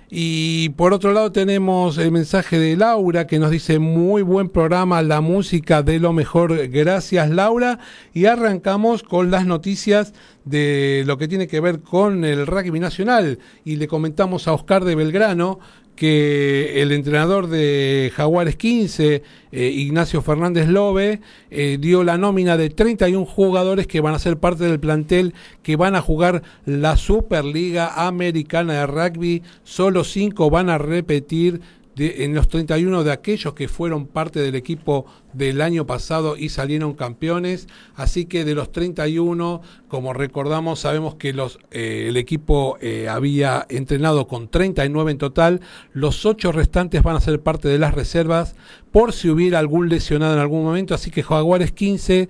Y 0.08 0.70
por 0.70 0.94
otro 0.94 1.12
lado 1.12 1.30
tenemos 1.30 1.98
el 1.98 2.10
mensaje 2.10 2.58
de 2.58 2.78
Laura 2.78 3.26
que 3.26 3.38
nos 3.38 3.50
dice 3.50 3.78
muy 3.78 4.22
buen 4.22 4.48
programa, 4.48 5.02
la 5.02 5.20
música 5.20 5.82
de 5.82 6.00
lo 6.00 6.14
mejor. 6.14 6.68
Gracias 6.68 7.28
Laura. 7.28 7.80
Y 8.14 8.24
arrancamos 8.24 9.02
con 9.02 9.30
las 9.30 9.44
noticias 9.44 10.14
de 10.48 11.04
lo 11.06 11.18
que 11.18 11.28
tiene 11.28 11.46
que 11.46 11.60
ver 11.60 11.80
con 11.80 12.24
el 12.24 12.46
rugby 12.46 12.80
nacional. 12.80 13.38
Y 13.64 13.76
le 13.76 13.88
comentamos 13.88 14.48
a 14.48 14.52
Oscar 14.52 14.84
de 14.84 14.94
Belgrano 14.94 15.58
que 15.98 16.80
el 16.80 16.92
entrenador 16.92 17.48
de 17.48 18.12
Jaguares 18.14 18.54
15, 18.54 19.22
eh, 19.50 19.66
Ignacio 19.66 20.22
Fernández 20.22 20.68
Lobe, 20.68 21.20
eh, 21.50 21.76
dio 21.80 22.04
la 22.04 22.16
nómina 22.16 22.56
de 22.56 22.70
31 22.70 23.26
jugadores 23.26 23.88
que 23.88 24.00
van 24.00 24.14
a 24.14 24.20
ser 24.20 24.38
parte 24.38 24.62
del 24.62 24.78
plantel 24.78 25.34
que 25.64 25.74
van 25.74 25.96
a 25.96 26.00
jugar 26.00 26.44
la 26.64 26.96
Superliga 26.96 28.06
Americana 28.06 28.74
de 28.74 28.86
Rugby. 28.86 29.42
Solo 29.64 30.04
5 30.04 30.48
van 30.50 30.70
a 30.70 30.78
repetir 30.78 31.62
en 31.98 32.34
los 32.34 32.48
31 32.48 33.04
de 33.04 33.12
aquellos 33.12 33.54
que 33.54 33.68
fueron 33.68 34.06
parte 34.06 34.40
del 34.40 34.54
equipo 34.54 35.06
del 35.32 35.60
año 35.60 35.86
pasado 35.86 36.36
y 36.36 36.48
salieron 36.48 36.94
campeones. 36.94 37.68
Así 37.94 38.26
que 38.26 38.44
de 38.44 38.54
los 38.54 38.72
31, 38.72 39.60
como 39.88 40.12
recordamos, 40.12 40.80
sabemos 40.80 41.16
que 41.16 41.32
los, 41.32 41.58
eh, 41.70 42.06
el 42.08 42.16
equipo 42.16 42.78
eh, 42.80 43.08
había 43.08 43.66
entrenado 43.68 44.26
con 44.26 44.48
39 44.48 45.10
en 45.12 45.18
total. 45.18 45.60
Los 45.92 46.24
8 46.24 46.52
restantes 46.52 47.02
van 47.02 47.16
a 47.16 47.20
ser 47.20 47.40
parte 47.40 47.68
de 47.68 47.78
las 47.78 47.94
reservas 47.94 48.54
por 48.90 49.12
si 49.12 49.28
hubiera 49.28 49.58
algún 49.58 49.88
lesionado 49.88 50.34
en 50.34 50.40
algún 50.40 50.64
momento. 50.64 50.94
Así 50.94 51.10
que 51.10 51.22
Jaguares 51.22 51.72
15 51.72 52.28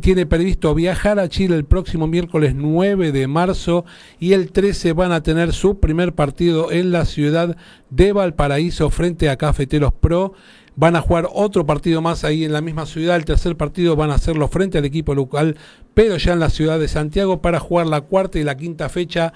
tiene 0.00 0.26
previsto 0.26 0.74
viajar 0.74 1.18
a 1.18 1.28
Chile 1.28 1.56
el 1.56 1.64
próximo 1.64 2.06
miércoles 2.06 2.54
9 2.54 3.12
de 3.12 3.26
marzo 3.26 3.84
y 4.18 4.32
el 4.32 4.52
13 4.52 4.92
van 4.92 5.12
a 5.12 5.22
tener 5.22 5.52
su 5.52 5.80
primer 5.80 6.14
partido 6.14 6.70
en 6.70 6.92
la 6.92 7.04
ciudad 7.04 7.56
de 7.90 8.12
Valparaíso 8.12 8.90
frente 8.90 9.30
a 9.30 9.36
Cafeteros 9.36 9.92
Pro. 9.92 10.34
Van 10.76 10.94
a 10.94 11.00
jugar 11.00 11.28
otro 11.32 11.66
partido 11.66 12.00
más 12.00 12.22
ahí 12.22 12.44
en 12.44 12.52
la 12.52 12.60
misma 12.60 12.86
ciudad. 12.86 13.16
El 13.16 13.24
tercer 13.24 13.56
partido 13.56 13.96
van 13.96 14.10
a 14.10 14.14
hacerlo 14.14 14.46
frente 14.46 14.78
al 14.78 14.84
equipo 14.84 15.14
local, 15.14 15.56
pero 15.94 16.16
ya 16.16 16.34
en 16.34 16.40
la 16.40 16.50
ciudad 16.50 16.78
de 16.78 16.86
Santiago 16.86 17.42
para 17.42 17.58
jugar 17.58 17.88
la 17.88 18.02
cuarta 18.02 18.38
y 18.38 18.44
la 18.44 18.56
quinta 18.56 18.88
fecha 18.88 19.32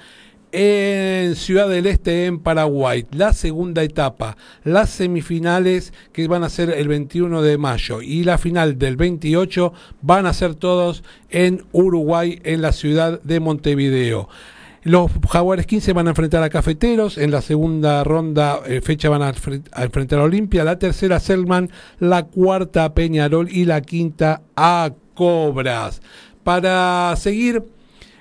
en 0.53 1.35
Ciudad 1.35 1.69
del 1.69 1.87
Este, 1.87 2.27
en 2.27 2.39
Paraguay. 2.39 3.07
La 3.11 3.33
segunda 3.33 3.83
etapa, 3.83 4.37
las 4.65 4.91
semifinales 4.91 5.93
que 6.13 6.29
van 6.29 6.45
a 6.45 6.51
ser 6.51 6.71
el 6.71 6.89
21 6.89 7.43
de 7.43 7.59
mayo 7.59 8.03
y 8.03 8.25
la 8.25 8.39
final 8.39 8.79
del 8.79 8.97
28 8.97 9.73
van 10.03 10.27
a 10.27 10.35
ser 10.35 10.55
todos 10.55 11.03
en 11.31 11.65
Uruguay, 11.73 12.41
en 12.45 12.63
la 12.63 12.73
ciudad 12.73 13.21
de 13.23 13.41
Montevideo. 13.41 14.29
Los 14.85 15.13
Jaguares 15.31 15.67
15 15.67 15.93
van 15.93 16.09
a 16.09 16.11
enfrentar 16.11 16.43
a 16.43 16.51
Cafeteros, 16.51 17.17
en 17.17 17.31
la 17.31 17.41
segunda 17.41 18.03
ronda 18.03 18.61
eh, 18.67 18.81
fecha 18.81 19.09
van 19.09 19.23
a, 19.23 19.33
a 19.73 19.85
enfrentar 19.85 20.19
a 20.19 20.25
Olimpia, 20.25 20.65
la 20.65 20.79
tercera 20.79 21.17
a 21.17 21.21
Selman, 21.21 21.71
la 22.01 22.25
cuarta 22.25 22.85
a 22.85 22.93
Peñarol 22.93 23.49
y 23.51 23.65
la 23.65 23.81
quinta 23.81 24.43
a 24.57 24.93
Cobras. 25.15 26.03
Para 26.43 27.15
seguir 27.17 27.63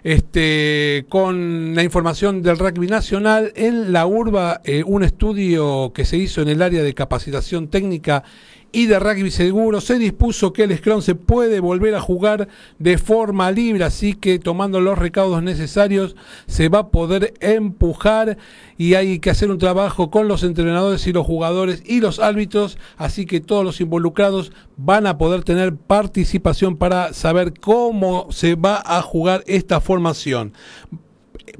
Este, 0.04 1.06
con 1.10 1.76
la 1.76 1.84
información 1.84 2.42
del 2.42 2.58
rugby 2.58 2.88
nacional, 2.88 3.54
en 3.56 3.94
la 3.94 4.08
urba, 4.08 4.62
eh, 4.64 4.84
un 4.84 5.04
estudio 5.04 5.92
que 5.94 6.06
se 6.06 6.18
hizo 6.18 6.42
en 6.42 6.48
el 6.48 6.64
área 6.64 6.82
de 6.82 6.96
capacitación 6.96 7.68
técnica 7.68 8.24
y 8.72 8.86
de 8.86 9.00
rugby 9.00 9.32
seguro. 9.32 9.82
Se 9.82 9.98
dispuso 9.98 10.54
que 10.54 10.64
el 10.64 10.78
Scrum 10.78 11.02
se 11.02 11.16
puede 11.16 11.60
volver 11.60 11.96
a 11.96 12.02
jugar 12.02 12.48
de 12.80 12.98
forma 12.98 13.52
libre, 13.52 13.84
así 13.84 14.14
que 14.14 14.40
tomando 14.40 14.80
los 14.80 14.98
recaudos 14.98 15.44
necesarios 15.44 16.16
se 16.48 16.70
va 16.70 16.80
a 16.80 16.88
poder 16.90 17.34
empujar 17.40 18.38
y 18.78 18.96
hay 18.96 19.20
que 19.20 19.30
hacer 19.30 19.52
un 19.52 19.58
trabajo 19.58 20.10
con 20.10 20.28
los 20.28 20.44
entrenadores 20.44 21.06
y 21.08 21.14
los 21.14 21.26
jugadores 21.26 21.84
y 21.86 22.00
los 22.00 22.20
árbitros, 22.20 22.78
así 22.98 23.26
que 23.26 23.40
todos 23.40 23.64
los 23.64 23.82
involucrados 23.82 24.52
van 24.78 25.08
a 25.08 25.18
poder 25.18 25.44
tener 25.44 25.76
participación 25.76 26.78
para 26.78 27.14
saber 27.14 27.54
cómo 27.60 28.28
se 28.32 28.56
va 28.56 28.82
a 28.84 29.02
jugar 29.02 29.44
esta 29.48 29.82
formación. 29.82 30.54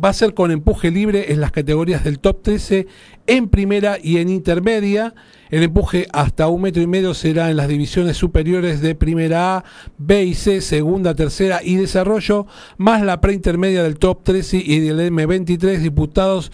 Va 0.04 0.10
a 0.10 0.14
ser 0.14 0.34
con 0.34 0.52
empuje 0.52 0.90
libre 0.90 1.32
en 1.32 1.42
las 1.42 1.52
categorías 1.52 2.04
del 2.04 2.20
top 2.20 2.42
13 2.42 2.88
en 3.28 3.50
primera 3.50 3.98
y 4.02 4.18
en 4.18 4.30
intermedia 4.30 5.14
el 5.52 5.64
empuje 5.64 6.08
hasta 6.14 6.48
un 6.48 6.62
metro 6.62 6.82
y 6.82 6.88
medio 6.88 7.14
será 7.14 7.52
en 7.52 7.58
las 7.58 7.68
divisiones 7.68 8.18
superiores 8.18 8.82
de 8.82 8.96
primera 8.96 9.58
A, 9.58 9.64
B 9.98 10.24
y 10.24 10.34
C, 10.34 10.62
segunda, 10.62 11.14
tercera 11.14 11.60
y 11.64 11.76
desarrollo, 11.76 12.48
más 12.78 13.02
la 13.04 13.22
preintermedia 13.22 13.84
del 13.84 14.00
top 14.00 14.24
13 14.24 14.58
y 14.58 14.80
del 14.80 15.00
M23 15.12 15.78
diputados 15.78 16.52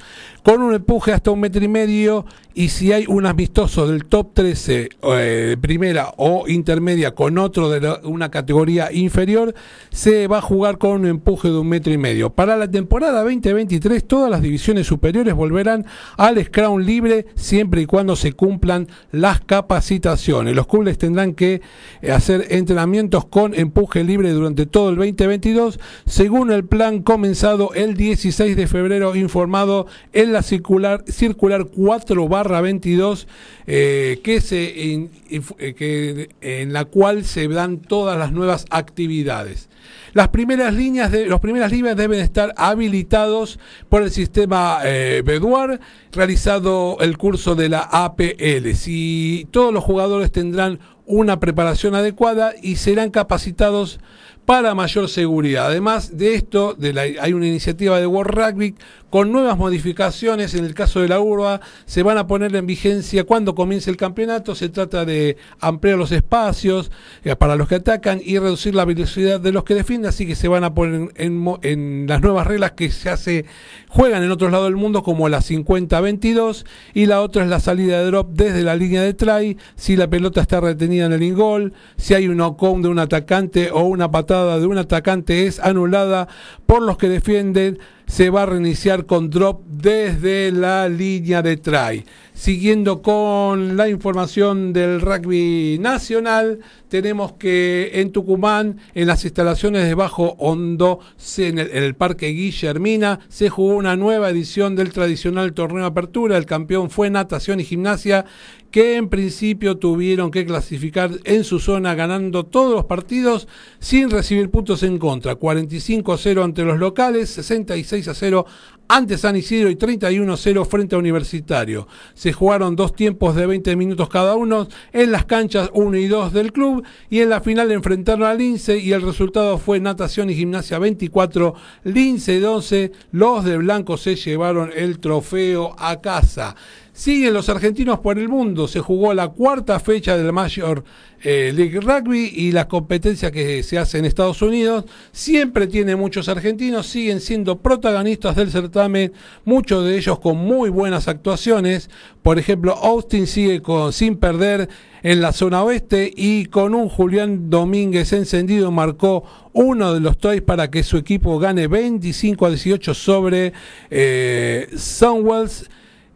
con 0.48 0.62
un 0.62 0.74
empuje 0.74 1.12
hasta 1.12 1.30
un 1.30 1.42
metro 1.42 1.62
y 1.62 1.68
medio 1.68 2.26
y 2.54 2.70
si 2.70 2.94
hay 2.94 3.06
un 3.06 3.26
amistoso 3.26 3.86
del 3.86 4.06
top 4.06 4.34
13 4.34 4.90
eh, 5.04 5.58
primera 5.60 6.14
o 6.16 6.48
intermedia 6.48 7.14
con 7.14 7.38
otro 7.38 7.70
de 7.70 8.00
una 8.04 8.32
categoría 8.32 8.92
inferior, 8.92 9.54
se 9.92 10.28
va 10.28 10.38
a 10.38 10.42
jugar 10.42 10.78
con 10.78 11.02
un 11.02 11.06
empuje 11.06 11.50
de 11.50 11.58
un 11.58 11.68
metro 11.68 11.92
y 11.92 11.98
medio. 11.98 12.30
Para 12.30 12.56
la 12.56 12.72
temporada 12.72 13.22
2023 13.24 14.08
todas 14.08 14.32
las 14.32 14.42
divisiones 14.42 14.88
superiores 14.88 15.36
volverán 15.36 15.86
al 16.16 16.42
scrum 16.42 16.80
libre 16.80 17.26
siempre 17.36 17.82
y 17.82 17.86
cuando 17.86 18.16
se 18.16 18.32
cumplan 18.32 18.88
las 19.12 19.42
capacitaciones. 19.42 20.56
Los 20.56 20.66
clubes 20.66 20.98
tendrán 20.98 21.34
que 21.34 21.62
eh, 22.02 22.12
hacer 22.14 22.48
entrenamientos 22.52 23.26
con 23.26 23.54
empuje 23.54 24.04
libre 24.06 24.32
durante 24.32 24.66
todo 24.66 24.92
el 24.92 24.96
2022 24.96 25.80
según 26.06 26.52
el 26.52 26.64
plan 26.64 27.04
comenzado 27.04 27.74
el 27.74 27.96
16 27.96 28.56
de 28.56 28.66
febrero 28.66 29.14
informado 29.14 29.88
en 30.14 30.32
la 30.32 30.37
circular, 30.42 31.04
circular 31.08 31.66
4 31.66 32.28
barra 32.28 32.62
22, 32.62 33.28
eh, 33.66 34.20
que 34.24 34.42
se, 34.42 34.64
eh, 34.76 35.74
que, 35.76 36.30
en 36.42 36.74
la 36.74 36.86
cual 36.86 37.26
se 37.26 37.48
dan 37.48 37.80
todas 37.80 38.18
las 38.18 38.32
nuevas 38.32 38.66
actividades. 38.70 39.70
Las 40.14 40.30
primeras 40.30 40.74
líneas 40.74 41.12
de 41.12 41.28
los 41.28 41.40
primeras 41.40 41.72
líneas 41.72 41.96
deben 41.96 42.20
estar 42.20 42.54
habilitados 42.58 43.60
por 43.90 44.04
el 44.04 44.12
sistema 44.12 44.80
eh, 44.84 45.22
Bedouard, 45.26 45.80
realizado 46.12 46.98
el 47.02 47.18
curso 47.18 47.56
de 47.56 47.70
la 47.70 47.82
APL. 47.82 48.74
Si 48.76 49.48
todos 49.52 49.74
los 49.74 49.84
jugadores 49.84 50.32
tendrán 50.32 50.80
una 51.06 51.40
preparación 51.40 51.96
adecuada 51.96 52.54
y 52.62 52.76
serán 52.76 53.12
capacitados 53.12 54.00
para 54.48 54.74
mayor 54.76 55.10
seguridad. 55.10 55.68
Además 55.68 56.18
de 56.18 56.36
esto, 56.36 56.74
de 56.74 56.94
la, 56.94 57.02
hay 57.02 57.34
una 57.34 57.48
iniciativa 57.48 58.00
de 58.00 58.08
World 58.08 58.34
Rugby 58.34 58.76
con 59.10 59.32
nuevas 59.32 59.58
modificaciones. 59.58 60.54
En 60.54 60.66
el 60.66 60.74
caso 60.74 61.02
de 61.02 61.08
la 61.08 61.20
urba, 61.20 61.62
se 61.86 62.04
van 62.04 62.18
a 62.18 62.28
poner 62.28 62.56
en 62.56 62.66
vigencia 62.66 63.24
cuando 63.24 63.56
comience 63.56 63.90
el 63.90 63.98
campeonato. 63.98 64.56
Se 64.56 64.70
trata 64.70 65.06
de 65.06 65.38
ampliar 65.60 65.98
los 65.98 66.12
espacios 66.12 66.92
eh, 67.24 67.36
para 67.36 67.56
los 67.56 67.68
que 67.68 67.76
atacan 67.76 68.22
y 68.24 68.38
reducir 68.40 68.76
la 68.76 68.86
velocidad 68.86 69.40
de 69.40 69.52
los 69.52 69.64
que 69.64 69.76
defienden. 69.76 70.10
Así 70.10 70.26
que 70.26 70.36
se 70.36 70.48
van 70.48 70.64
a 70.64 70.74
poner 70.74 71.12
en, 71.16 72.06
las 72.08 72.22
nuevas 72.22 72.48
reglas 72.48 72.74
que 72.74 72.90
se 72.92 73.10
hace, 73.10 73.46
juegan 73.90 74.24
en 74.24 74.32
otros 74.32 74.52
lados 74.52 74.68
del 74.68 74.76
mundo, 74.76 75.04
como 75.04 75.30
la 75.30 75.40
50-22. 75.40 76.66
Y 76.94 77.06
la 77.06 77.22
otra 77.22 77.44
es 77.44 77.50
la 77.50 77.60
salida 77.60 78.00
de 78.00 78.06
drop 78.08 78.32
desde 78.34 78.64
la 78.64 78.76
línea 78.76 79.02
de 79.02 79.14
try. 79.14 79.58
Si 79.76 79.96
la 79.96 80.10
pelota 80.10 80.42
está 80.42 80.60
retenida 80.60 81.06
en 81.06 81.14
el 81.14 81.24
ingol, 81.24 81.74
si 81.96 82.14
hay 82.14 82.28
un 82.28 82.38
knock 82.38 82.58
de 82.58 82.88
un 82.88 83.00
atacante 83.00 83.70
o 83.72 83.84
una 83.84 84.12
patada 84.12 84.60
de 84.60 84.66
un 84.66 84.78
atacante 84.78 85.48
es 85.48 85.60
anulada 85.60 86.28
por 86.66 86.82
los 86.82 86.98
que 86.98 87.08
defienden, 87.08 87.80
se 88.08 88.30
va 88.30 88.44
a 88.44 88.46
reiniciar 88.48 89.06
con 89.06 89.30
drop 89.30 89.62
desde 89.68 90.52
la 90.52 90.90
línea 90.90 91.42
de 91.42 91.58
try. 91.58 92.06
Siguiendo 92.38 93.02
con 93.02 93.78
la 93.78 93.90
información 93.90 94.72
del 94.72 95.02
rugby 95.02 95.80
nacional, 95.82 96.60
tenemos 96.88 97.34
que 97.34 97.90
en 97.96 98.12
Tucumán, 98.12 98.78
en 98.94 99.08
las 99.08 99.26
instalaciones 99.26 99.86
de 99.86 99.96
Bajo 99.96 100.36
Hondo, 100.38 101.00
en 101.38 101.58
el, 101.58 101.96
Parque 101.96 102.28
Guillermina, 102.28 103.22
se 103.28 103.50
jugó 103.50 103.76
una 103.76 103.96
nueva 103.96 104.30
edición 104.30 104.76
del 104.76 104.94
tradicional 104.94 105.54
torneo 105.54 105.88
apertura. 105.88 106.38
El 106.38 106.46
campeón 106.46 106.92
fue 106.92 107.10
natación 107.10 107.60
y 107.60 107.64
gimnasia, 107.64 108.26
que 108.70 108.98
en 108.98 109.10
principio 109.10 109.78
tuvieron 109.78 110.30
que 110.30 110.46
clasificar 110.46 111.10
en 111.24 111.44
su 111.44 111.60
zona 111.60 111.96
ganando 111.96 112.46
todos 112.46 112.76
los 112.76 112.86
partidos 112.86 113.48
sin 113.80 114.12
recibir 114.12 114.52
puntos 114.52 114.84
en 114.84 115.00
contra. 115.00 115.36
45 115.36 116.14
a 116.14 116.18
0 116.20 116.44
ante 116.44 116.64
los 116.64 116.78
locales, 116.78 117.32
66 117.32 118.08
a 118.10 118.14
0 118.14 118.46
ante 118.88 119.18
San 119.18 119.36
Isidro 119.36 119.70
y 119.70 119.76
31-0 119.76 120.66
frente 120.66 120.96
a 120.96 121.00
Universitario. 121.00 121.88
Se 122.14 122.34
jugaron 122.34 122.76
dos 122.76 122.94
tiempos 122.96 123.36
de 123.36 123.46
20 123.46 123.76
minutos 123.76 124.10
cada 124.10 124.36
uno 124.36 124.68
en 124.94 125.12
las 125.12 125.26
canchas 125.26 125.70
1 125.74 125.98
y 125.98 126.08
2 126.08 126.34
del 126.34 126.54
club 126.54 126.84
y 127.10 127.20
en 127.20 127.30
la 127.30 127.42
final 127.42 127.72
enfrentaron 127.72 128.24
a 128.24 128.34
Lince 128.34 128.78
y 128.78 128.94
el 128.94 129.02
resultado 129.02 129.58
fue 129.58 129.80
Natación 129.80 130.30
y 130.30 130.36
Gimnasia 130.36 130.80
24, 130.80 131.54
Lince 131.84 132.40
12. 132.40 132.92
Los 133.12 133.44
de 133.44 133.58
Blanco 133.58 133.98
se 133.98 134.16
llevaron 134.16 134.72
el 134.76 135.00
trofeo 135.00 135.76
a 135.78 136.02
casa. 136.02 136.56
Siguen 136.98 137.36
los 137.36 137.48
argentinos 137.48 138.00
por 138.00 138.18
el 138.18 138.28
mundo. 138.28 138.68
Se 138.68 138.80
jugó 138.80 139.14
la 139.14 139.28
cuarta 139.28 139.80
fecha 139.80 140.18
del 140.18 140.34
Major 140.34 140.84
eh, 141.22 141.54
League 141.56 141.80
Rugby 141.80 142.32
y 142.36 142.52
la 142.52 142.68
competencia 142.68 143.30
que 143.30 143.62
se 143.62 143.78
hace 143.78 144.00
en 144.00 144.06
Estados 144.06 144.42
Unidos. 144.42 144.86
Siempre 145.12 145.68
tiene 145.68 145.96
muchos 145.96 146.28
argentinos, 146.28 146.88
siguen 146.88 147.22
siendo 147.22 147.60
protagonistas 147.60 148.36
del 148.36 148.50
certamen, 148.50 149.14
muchos 149.46 149.86
de 149.86 149.96
ellos 149.96 150.18
con 150.18 150.38
muy 150.38 150.72
buenas 150.72 151.08
actuaciones. 151.08 151.92
Por 152.24 152.40
ejemplo, 152.40 152.74
Austin 152.74 153.28
sigue 153.28 153.62
sin 153.92 154.18
perder 154.18 154.68
en 155.04 155.22
la 155.22 155.34
zona 155.34 155.62
oeste 155.62 156.12
y 156.16 156.48
con 156.48 156.74
un 156.74 156.90
Julián 156.90 157.52
Domínguez 157.52 158.12
encendido 158.12 158.72
marcó 158.72 159.24
uno 159.54 159.94
de 159.94 160.00
los 160.00 160.18
toys 160.18 160.42
para 160.42 160.72
que 160.72 160.82
su 160.82 160.98
equipo 160.98 161.38
gane 161.38 161.68
25 161.68 162.44
a 162.44 162.50
18 162.50 162.96
sobre 162.96 163.54
eh, 163.92 164.68
Sunwells 164.76 165.70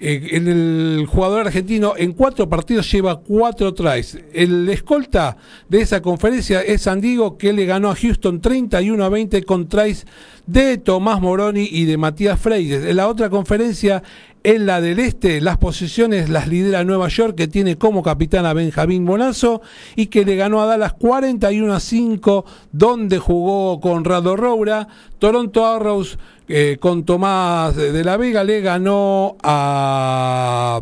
eh, 0.03 0.29
el 0.31 1.05
jugador 1.07 1.45
argentino 1.45 1.93
en 1.95 2.13
cuatro 2.13 2.49
partidos 2.49 2.91
lleva 2.91 3.19
cuatro 3.19 3.71
tries. 3.75 4.17
El 4.33 4.67
escolta 4.69 5.37
de 5.69 5.81
esa 5.81 6.01
conferencia 6.01 6.61
es 6.61 6.81
Sandiego 6.81 7.37
que 7.37 7.53
le 7.53 7.65
ganó 7.65 7.91
a 7.91 7.95
Houston 7.95 8.41
31 8.41 9.03
a 9.03 9.09
20 9.09 9.43
con 9.43 9.69
tries 9.69 10.07
de 10.47 10.79
Tomás 10.79 11.21
Moroni 11.21 11.69
y 11.71 11.85
de 11.85 11.97
Matías 11.97 12.39
Freire. 12.39 12.89
En 12.89 12.95
la 12.95 13.07
otra 13.07 13.29
conferencia, 13.29 14.01
en 14.43 14.65
la 14.65 14.81
del 14.81 14.99
este, 14.99 15.39
las 15.41 15.57
posiciones 15.57 16.29
las 16.29 16.47
lidera 16.47 16.83
Nueva 16.83 17.07
York, 17.07 17.35
que 17.35 17.47
tiene 17.47 17.77
como 17.77 18.01
capitán 18.01 18.45
a 18.45 18.53
Benjamín 18.53 19.05
Bonazo 19.05 19.61
y 19.95 20.07
que 20.07 20.25
le 20.25 20.35
ganó 20.35 20.61
a 20.61 20.65
Dallas 20.65 20.93
41 20.93 21.73
a 21.73 21.79
5, 21.79 22.45
donde 22.71 23.19
jugó 23.19 23.79
Conrado 23.79 24.35
Roura. 24.35 24.87
Toronto 25.19 25.65
Arrows 25.65 26.17
eh, 26.47 26.77
con 26.79 27.03
Tomás 27.03 27.75
de 27.75 28.03
la 28.03 28.17
Vega 28.17 28.43
le 28.43 28.61
ganó 28.61 29.37
a 29.43 30.81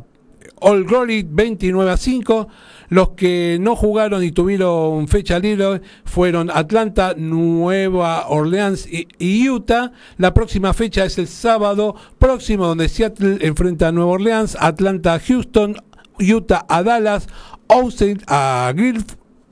All 0.62 0.86
Glory 0.86 1.26
29 1.30 1.91
a 1.91 1.98
5. 1.98 2.48
Los 2.89 3.10
que 3.12 3.58
no 3.62 3.75
jugaron 3.75 4.23
y 4.23 4.32
tuvieron 4.32 5.08
fecha 5.08 5.38
libre 5.39 5.82
fueron 6.06 6.49
Atlanta, 6.52 7.13
Nueva 7.15 8.28
Orleans 8.28 8.88
y, 8.91 9.47
Utah. 9.47 9.91
La 10.17 10.34
próxima 10.34 10.73
fecha 10.73 11.06
es 11.06 11.17
el 11.19 11.28
sábado 11.28 11.95
próximo, 12.17 12.65
donde 12.65 12.89
Seattle 12.89 13.38
enfrenta 13.41 13.89
a 13.89 13.91
Nueva 13.91 14.12
Orleans, 14.12 14.58
Atlanta 14.60 15.13
a 15.13 15.19
Houston, 15.19 15.78
Utah 16.19 16.65
a 16.67 16.82
Dallas, 16.82 17.28
Austin 17.67 18.21
a 18.28 18.73
Grill, 18.75 19.06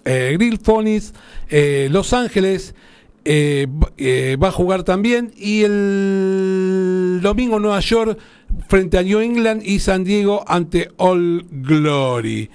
eh, 0.05 0.37
eh 1.49 1.89
Los 1.91 2.13
Ángeles. 2.13 2.73
Eh, 3.29 3.67
eh, 3.97 4.37
va 4.41 4.47
a 4.47 4.51
jugar 4.51 4.83
también 4.83 5.33
y 5.35 5.63
el 5.63 7.19
domingo 7.21 7.59
Nueva 7.59 7.81
York 7.81 8.17
frente 8.69 8.97
a 8.97 9.03
New 9.03 9.19
England 9.19 9.63
y 9.65 9.79
San 9.79 10.05
Diego 10.05 10.45
ante 10.47 10.91
All 10.95 11.45
Glory. 11.51 12.49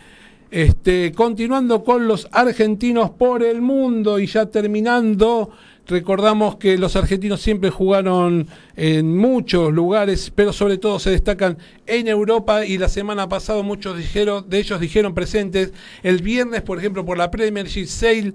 Este, 0.53 1.13
continuando 1.13 1.83
con 1.83 2.07
los 2.07 2.29
argentinos 2.31 3.09
por 3.09 3.43
el 3.43 3.63
mundo 3.63 4.19
y 4.19 4.27
ya 4.27 4.45
terminando, 4.45 5.49
recordamos 5.87 6.57
que 6.57 6.79
los 6.79 6.97
argentinos 6.97 7.41
siempre 7.41 7.71
jugaron 7.71 8.49
en 8.77 9.17
muchos 9.17 9.73
lugares, 9.73 10.33
pero 10.35 10.53
sobre 10.53 10.79
todo 10.79 10.99
se 10.99 11.11
destacan 11.11 11.59
en 11.87 12.09
Europa 12.09 12.65
y 12.65 12.79
la 12.79 12.89
semana 12.89 13.29
pasada 13.29 13.63
muchos 13.63 13.99
dijeron, 13.99 14.49
de 14.49 14.59
ellos 14.59 14.81
dijeron 14.81 15.15
presentes 15.15 15.73
el 16.03 16.23
viernes, 16.23 16.63
por 16.63 16.79
ejemplo, 16.79 17.05
por 17.05 17.19
la 17.19 17.31
Premier 17.31 17.67
League 17.67 17.87
Sale 17.87 18.33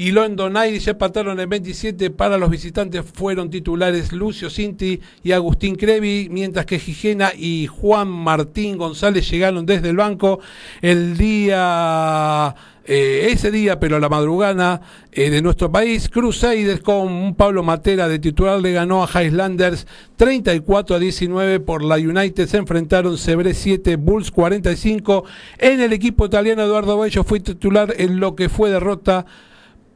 y 0.00 0.12
London 0.12 0.56
Irish 0.64 0.88
empataron 0.88 1.40
en 1.40 1.48
27. 1.48 2.10
Para 2.10 2.38
los 2.38 2.48
visitantes 2.48 3.02
fueron 3.04 3.50
titulares 3.50 4.12
Lucio 4.12 4.48
Cinti 4.48 5.00
y 5.24 5.32
Agustín 5.32 5.74
Crevi, 5.74 6.28
mientras 6.30 6.66
que 6.66 6.78
Gigena 6.78 7.32
y 7.36 7.66
Juan 7.66 8.06
Martín 8.06 8.78
González 8.78 9.28
llegaron 9.28 9.66
desde 9.66 9.90
el 9.90 9.96
banco 9.96 10.38
el 10.82 11.18
día 11.18 12.54
eh, 12.90 13.28
ese 13.32 13.50
día, 13.50 13.78
pero 13.78 13.96
a 13.96 14.00
la 14.00 14.08
madrugada 14.08 14.80
eh, 15.12 15.28
de 15.28 15.42
nuestro 15.42 15.70
país, 15.70 16.08
Crusaders 16.08 16.80
con 16.80 17.34
Pablo 17.34 17.62
Matera 17.62 18.08
de 18.08 18.18
titular 18.18 18.58
le 18.60 18.72
ganó 18.72 19.04
a 19.04 19.08
Highlanders 19.08 19.86
34 20.16 20.96
a 20.96 20.98
19 20.98 21.60
por 21.60 21.84
la 21.84 21.96
United. 21.96 22.48
Se 22.48 22.56
enfrentaron 22.56 23.18
Sebre 23.18 23.52
7, 23.52 23.96
Bulls 23.96 24.30
45. 24.30 25.24
En 25.58 25.82
el 25.82 25.92
equipo 25.92 26.24
italiano, 26.24 26.62
Eduardo 26.62 26.98
Bello 26.98 27.24
fue 27.24 27.40
titular 27.40 27.94
en 27.98 28.20
lo 28.20 28.34
que 28.34 28.48
fue 28.48 28.70
derrota 28.70 29.26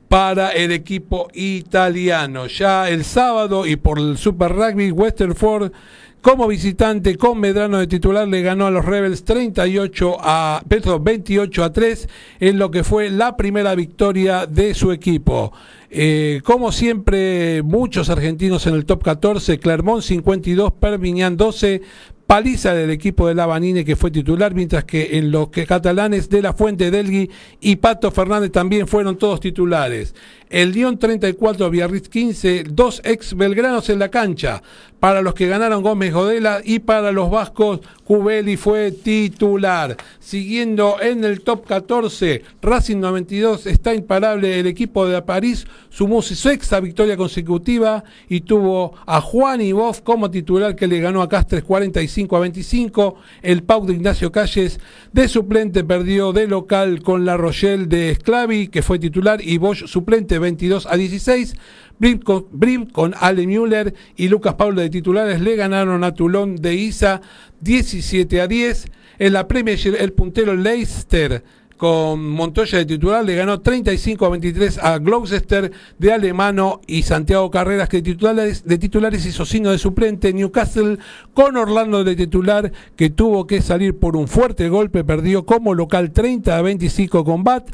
para 0.09 0.51
el 0.51 0.71
equipo 0.71 1.29
italiano. 1.33 2.47
Ya 2.47 2.91
el 2.91 3.05
sábado 3.05 3.65
y 3.65 3.77
por 3.77 3.99
el 3.99 4.19
Super 4.19 4.53
Rugby, 4.53 4.91
Westerford 4.91 5.73
como 6.23 6.47
visitante 6.47 7.17
con 7.17 7.41
Medrano 7.41 7.79
de 7.79 7.89
titular 7.89 8.29
le 8.29 8.43
ganó 8.43 8.67
a 8.67 8.71
los 8.71 8.85
Rebels 8.85 9.25
38 9.25 10.17
a, 10.21 10.63
28 10.65 11.65
a 11.65 11.73
3 11.73 12.09
en 12.39 12.59
lo 12.59 12.71
que 12.71 12.85
fue 12.85 13.11
la 13.11 13.37
primera 13.37 13.75
victoria 13.75 14.47
de 14.47 14.73
su 14.75 14.93
equipo. 14.93 15.53
Eh, 15.91 16.41
como 16.45 16.73
siempre, 16.73 17.63
muchos 17.63 18.09
argentinos 18.09 18.67
en 18.67 18.75
el 18.75 18.87
top 18.87 19.03
14, 19.03 19.59
Clermont 19.59 20.03
52, 20.03 20.73
Perpignan 20.73 21.37
12, 21.37 21.83
paliza 22.27 22.75
del 22.75 22.91
equipo 22.91 23.29
de 23.29 23.35
Lavanine 23.35 23.85
que 23.85 23.97
fue 23.97 24.11
titular, 24.11 24.55
mientras 24.55 24.85
que 24.85 25.19
en 25.19 25.31
los 25.31 25.49
catalanes 25.49 26.29
de 26.29 26.43
la 26.43 26.53
Fuente 26.53 26.91
Delgui 26.91 27.31
y 27.61 27.77
Pato 27.77 28.11
Fernández 28.11 28.53
también 28.53 28.89
fueron 28.89 29.19
todos 29.19 29.41
titulares. 29.41 30.15
El 30.49 30.73
Lyon 30.73 30.99
34, 30.99 31.71
Biarritz 31.71 32.09
15, 32.09 32.65
dos 32.71 33.01
ex 33.05 33.35
belgranos 33.35 33.89
en 33.89 33.99
la 33.99 34.11
cancha. 34.11 34.63
Para 35.01 35.23
los 35.23 35.35
que 35.35 35.49
ganaron 35.49 35.83
Gómez 35.83 36.13
Godela 36.13 36.61
y 36.63 36.79
para 36.79 37.11
los 37.11 37.31
vascos, 37.31 37.81
Cubeli 38.13 38.59
fue 38.59 38.93
titular. 38.93 39.97
Siguiendo 40.21 40.97
en 41.01 41.25
el 41.25 41.41
top 41.41 41.65
14, 41.67 42.43
Racing 42.61 42.99
92 42.99 43.67
está 43.67 43.95
imparable. 43.95 44.61
El 44.61 44.67
equipo 44.67 45.07
de 45.07 45.23
París 45.23 45.67
sumó 45.89 46.21
su 46.21 46.35
sexta 46.35 46.79
victoria 46.81 47.17
consecutiva 47.17 48.05
y 48.29 48.43
tuvo 48.43 48.93
a 49.07 49.23
Juan 49.23 49.63
Iboff 49.63 50.03
como 50.03 50.31
titular 50.31 50.77
que 50.77 50.89
le 50.89 51.01
ganó 51.01 51.23
a 51.23 51.29
Castres 51.31 51.65
45 51.65 52.37
a 52.37 52.41
25. 52.41 53.15
El 53.41 53.63
Pau 53.63 53.87
de 53.87 53.95
Ignacio 53.95 54.31
Calles 54.31 54.79
de 55.15 55.27
suplente 55.27 55.83
perdió 55.83 56.35
de 56.35 56.49
local 56.49 57.01
con 57.01 57.25
la 57.25 57.39
Rochelle 57.39 57.87
de 57.87 58.11
Esclavi, 58.11 58.69
que 58.69 58.83
fue 58.83 58.99
titular, 58.99 59.41
y 59.43 59.57
Bosch 59.57 59.87
suplente 59.87 60.39
22 60.39 60.85
a 60.85 60.97
16. 60.99 61.55
Brim 62.03 62.87
con, 62.87 63.15
Ale 63.21 63.47
Müller 63.47 63.95
y 64.17 64.27
Lucas 64.27 64.55
Pablo 64.55 64.81
de 64.81 64.91
titulares 64.91 65.41
le 65.41 65.55
ganaron 65.55 66.03
a 66.03 66.13
Toulon 66.13 66.57
de 66.57 66.75
Isa 66.75 67.21
17 67.61 68.41
a 68.41 68.49
10. 68.49 68.87
En 69.21 69.33
la 69.33 69.47
Premier 69.47 69.79
el 70.01 70.13
puntero 70.13 70.57
Leicester 70.57 71.45
con 71.77 72.29
Montoya 72.31 72.79
de 72.79 72.87
titular 72.87 73.25
le 73.25 73.35
ganó 73.35 73.61
35 73.61 74.27
a 74.27 74.29
23 74.31 74.79
a 74.79 74.99
Gloucester 74.99 75.73
de 75.99 76.13
Alemano 76.13 76.81
y 76.87 77.03
Santiago 77.03 77.51
Carreras 77.51 77.89
que 77.89 77.99
de 77.99 78.03
titulares, 78.03 78.65
de 78.65 78.79
titulares 78.79 79.27
hizo 79.27 79.45
signo 79.45 79.71
de 79.71 79.79
suplente. 79.79 80.33
Newcastle 80.33 80.99
con 81.35 81.57
Orlando 81.57 82.05
de 82.05 82.17
titular 82.17 82.73
que 82.97 83.11
tuvo 83.11 83.47
que 83.47 83.63
salir 83.63 83.99
por 83.99 84.17
un 84.17 84.29
fuerte 84.29 84.69
golpe, 84.69 85.05
perdió 85.05 85.45
como 85.45 85.75
local 85.75 86.13
30 86.13 86.57
a 86.57 86.63
25 86.63 87.25
con 87.25 87.45
Bat. 87.45 87.71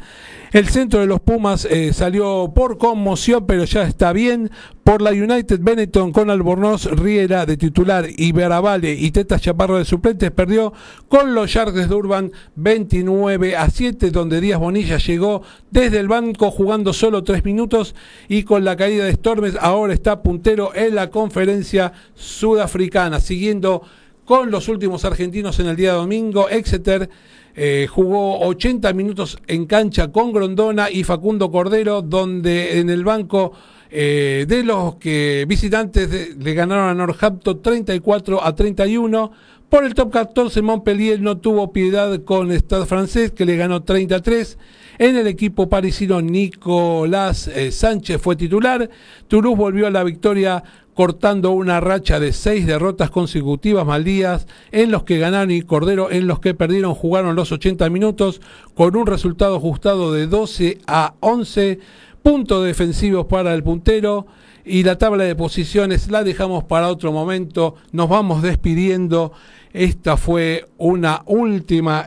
El 0.51 0.67
centro 0.67 0.99
de 0.99 1.05
los 1.05 1.19
Pumas 1.19 1.65
eh, 1.65 1.93
salió 1.93 2.51
por 2.55 2.77
conmoción, 2.79 3.45
pero 3.45 3.65
ya 3.65 3.83
está 3.83 4.13
bien. 4.13 4.49
Por 4.89 5.03
la 5.03 5.11
United 5.11 5.59
Benetton 5.61 6.11
con 6.11 6.31
Albornoz, 6.31 6.85
Riera 6.85 7.45
de 7.45 7.57
titular 7.57 8.07
y 8.09 8.31
Veravale 8.31 8.91
y 8.91 9.11
Teta 9.11 9.39
Chaparro 9.39 9.77
de 9.77 9.85
suplentes 9.85 10.31
perdió 10.31 10.73
con 11.07 11.35
los 11.35 11.53
Yardes 11.53 11.87
de 11.87 11.93
Urban 11.93 12.31
29 12.55 13.55
a 13.55 13.69
7, 13.69 14.09
donde 14.09 14.41
Díaz 14.41 14.59
Bonilla 14.59 14.97
llegó 14.97 15.43
desde 15.69 15.99
el 15.99 16.07
banco 16.07 16.49
jugando 16.49 16.91
solo 16.91 17.23
3 17.23 17.45
minutos 17.45 17.93
y 18.27 18.41
con 18.41 18.65
la 18.65 18.75
caída 18.75 19.05
de 19.05 19.13
Stormes 19.13 19.55
ahora 19.61 19.93
está 19.93 20.23
puntero 20.23 20.73
en 20.73 20.95
la 20.95 21.11
conferencia 21.11 21.93
sudafricana, 22.15 23.19
siguiendo 23.19 23.83
con 24.25 24.49
los 24.49 24.69
últimos 24.69 25.05
argentinos 25.05 25.59
en 25.59 25.67
el 25.67 25.75
día 25.75 25.93
domingo, 25.93 26.49
Exeter 26.49 27.07
eh, 27.53 27.85
jugó 27.87 28.39
80 28.39 28.91
minutos 28.93 29.37
en 29.45 29.67
cancha 29.67 30.11
con 30.11 30.31
Grondona 30.31 30.89
y 30.89 31.03
Facundo 31.03 31.51
Cordero, 31.51 32.01
donde 32.01 32.79
en 32.79 32.89
el 32.89 33.03
banco 33.03 33.53
eh, 33.91 34.45
de 34.47 34.63
los 34.63 34.95
que 34.95 35.45
visitantes 35.47 36.37
le 36.37 36.53
ganaron 36.53 36.89
a 36.89 36.93
Northampton 36.93 37.61
34 37.61 38.43
a 38.43 38.55
31. 38.55 39.31
Por 39.69 39.83
el 39.83 39.93
top 39.93 40.11
14, 40.11 40.61
Montpellier 40.61 41.21
no 41.21 41.37
tuvo 41.37 41.71
piedad 41.71 42.23
con 42.23 42.51
Stade 42.51 42.85
francés, 42.85 43.31
que 43.31 43.45
le 43.45 43.55
ganó 43.55 43.83
33. 43.83 44.57
En 44.97 45.15
el 45.15 45.27
equipo 45.27 45.69
parisino, 45.69 46.21
Nicolás 46.21 47.47
eh, 47.47 47.71
Sánchez 47.71 48.21
fue 48.21 48.35
titular. 48.35 48.89
Toulouse 49.27 49.57
volvió 49.57 49.87
a 49.87 49.91
la 49.91 50.03
victoria 50.03 50.63
cortando 50.99 51.51
una 51.51 51.79
racha 51.79 52.19
de 52.19 52.33
seis 52.33 52.67
derrotas 52.67 53.09
consecutivas 53.09 53.85
maldías 53.85 54.47
en 54.73 54.91
los 54.91 55.03
que 55.03 55.17
ganaron 55.17 55.51
y 55.51 55.61
Cordero 55.61 56.11
en 56.11 56.27
los 56.27 56.41
que 56.41 56.53
perdieron 56.53 56.93
jugaron 56.93 57.37
los 57.37 57.53
80 57.53 57.89
minutos 57.89 58.41
con 58.73 58.97
un 58.97 59.07
resultado 59.07 59.55
ajustado 59.55 60.11
de 60.11 60.27
12 60.27 60.79
a 60.87 61.13
11 61.21 61.79
puntos 62.21 62.65
defensivos 62.65 63.25
para 63.25 63.53
el 63.53 63.63
puntero 63.63 64.27
y 64.65 64.83
la 64.83 64.97
tabla 64.97 65.23
de 65.23 65.35
posiciones 65.35 66.09
la 66.11 66.23
dejamos 66.23 66.63
para 66.65 66.89
otro 66.89 67.11
momento 67.11 67.75
nos 67.91 68.09
vamos 68.09 68.41
despidiendo 68.41 69.31
esta 69.73 70.17
fue 70.17 70.67
una 70.77 71.23
última 71.25 72.05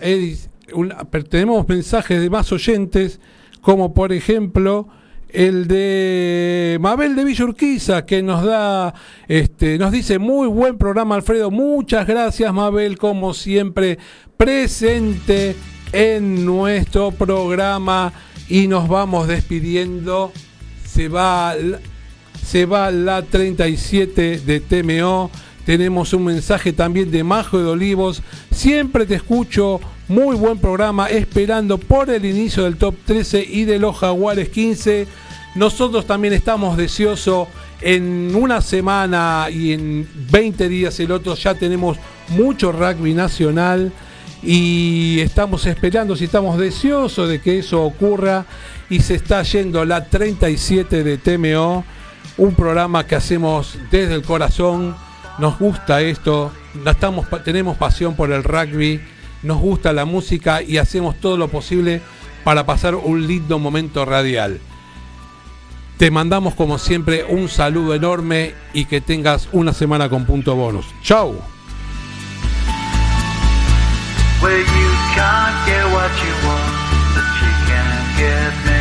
tenemos 1.28 1.68
mensajes 1.68 2.20
de 2.20 2.30
más 2.30 2.52
oyentes 2.52 3.20
como 3.60 3.94
por 3.94 4.12
ejemplo 4.12 4.88
el 5.32 5.66
de 5.66 6.76
Mabel 6.80 7.16
de 7.16 7.24
Villurquiza, 7.24 8.04
que 8.04 8.22
nos 8.22 8.44
da, 8.44 8.92
este, 9.28 9.78
nos 9.78 9.90
dice 9.90 10.18
muy 10.18 10.46
buen 10.46 10.76
programa, 10.76 11.14
Alfredo. 11.14 11.50
Muchas 11.50 12.06
gracias, 12.06 12.52
Mabel, 12.52 12.98
como 12.98 13.32
siempre, 13.32 13.98
presente 14.36 15.56
en 15.92 16.44
nuestro 16.44 17.12
programa. 17.12 18.12
Y 18.48 18.68
nos 18.68 18.88
vamos 18.88 19.28
despidiendo. 19.28 20.32
Se 20.86 21.08
va, 21.08 21.54
se 22.44 22.66
va 22.66 22.90
la 22.90 23.22
37 23.22 24.40
de 24.40 24.60
TMO. 24.60 25.30
Tenemos 25.64 26.12
un 26.12 26.24
mensaje 26.24 26.72
también 26.72 27.10
de 27.10 27.24
Majo 27.24 27.58
de 27.58 27.66
Olivos. 27.66 28.22
Siempre 28.50 29.06
te 29.06 29.14
escucho. 29.14 29.80
Muy 30.08 30.36
buen 30.36 30.58
programa. 30.58 31.08
Esperando 31.08 31.78
por 31.78 32.10
el 32.10 32.24
inicio 32.24 32.64
del 32.64 32.76
top 32.76 32.94
13 33.06 33.46
y 33.48 33.64
de 33.64 33.78
los 33.78 33.96
Jaguares 33.96 34.48
15. 34.48 35.06
Nosotros 35.54 36.06
también 36.06 36.34
estamos 36.34 36.76
deseosos. 36.76 37.48
En 37.80 38.32
una 38.34 38.60
semana 38.60 39.48
y 39.50 39.72
en 39.72 40.08
20 40.30 40.68
días 40.68 41.00
el 41.00 41.10
otro 41.10 41.34
ya 41.34 41.54
tenemos 41.54 41.98
mucho 42.28 42.70
rugby 42.70 43.12
nacional 43.12 43.92
y 44.42 45.20
estamos 45.20 45.66
esperando, 45.66 46.16
si 46.16 46.24
estamos 46.24 46.58
deseosos 46.58 47.28
de 47.28 47.40
que 47.40 47.58
eso 47.58 47.82
ocurra 47.84 48.44
y 48.90 49.00
se 49.00 49.14
está 49.14 49.42
yendo 49.42 49.84
la 49.84 50.06
37 50.06 51.04
de 51.04 51.18
TMO, 51.18 51.84
un 52.38 52.54
programa 52.54 53.06
que 53.06 53.14
hacemos 53.14 53.78
desde 53.90 54.14
el 54.14 54.22
corazón, 54.22 54.96
nos 55.38 55.58
gusta 55.58 56.00
esto, 56.02 56.50
estamos, 56.84 57.26
tenemos 57.44 57.76
pasión 57.76 58.16
por 58.16 58.32
el 58.32 58.42
rugby, 58.42 59.00
nos 59.42 59.60
gusta 59.60 59.92
la 59.92 60.04
música 60.04 60.62
y 60.62 60.78
hacemos 60.78 61.16
todo 61.20 61.36
lo 61.36 61.48
posible 61.48 62.00
para 62.42 62.66
pasar 62.66 62.96
un 62.96 63.26
lindo 63.26 63.58
momento 63.58 64.04
radial. 64.04 64.60
Te 65.98 66.10
mandamos 66.10 66.54
como 66.54 66.78
siempre 66.78 67.24
un 67.24 67.48
saludo 67.48 67.94
enorme 67.94 68.54
y 68.72 68.86
que 68.86 69.00
tengas 69.00 69.48
una 69.52 69.72
semana 69.72 70.08
con 70.08 70.26
punto 70.26 70.56
bonus. 70.56 70.86
¡Chao! 71.02 71.61
where 74.42 74.58
you 74.58 74.88
can't 75.14 75.56
get 75.66 75.84
what 75.94 76.10
you 76.18 76.32
want, 76.46 76.74
but 77.14 77.28
you 77.40 77.52
can 77.68 78.18
get 78.18 78.66
me. 78.66 78.71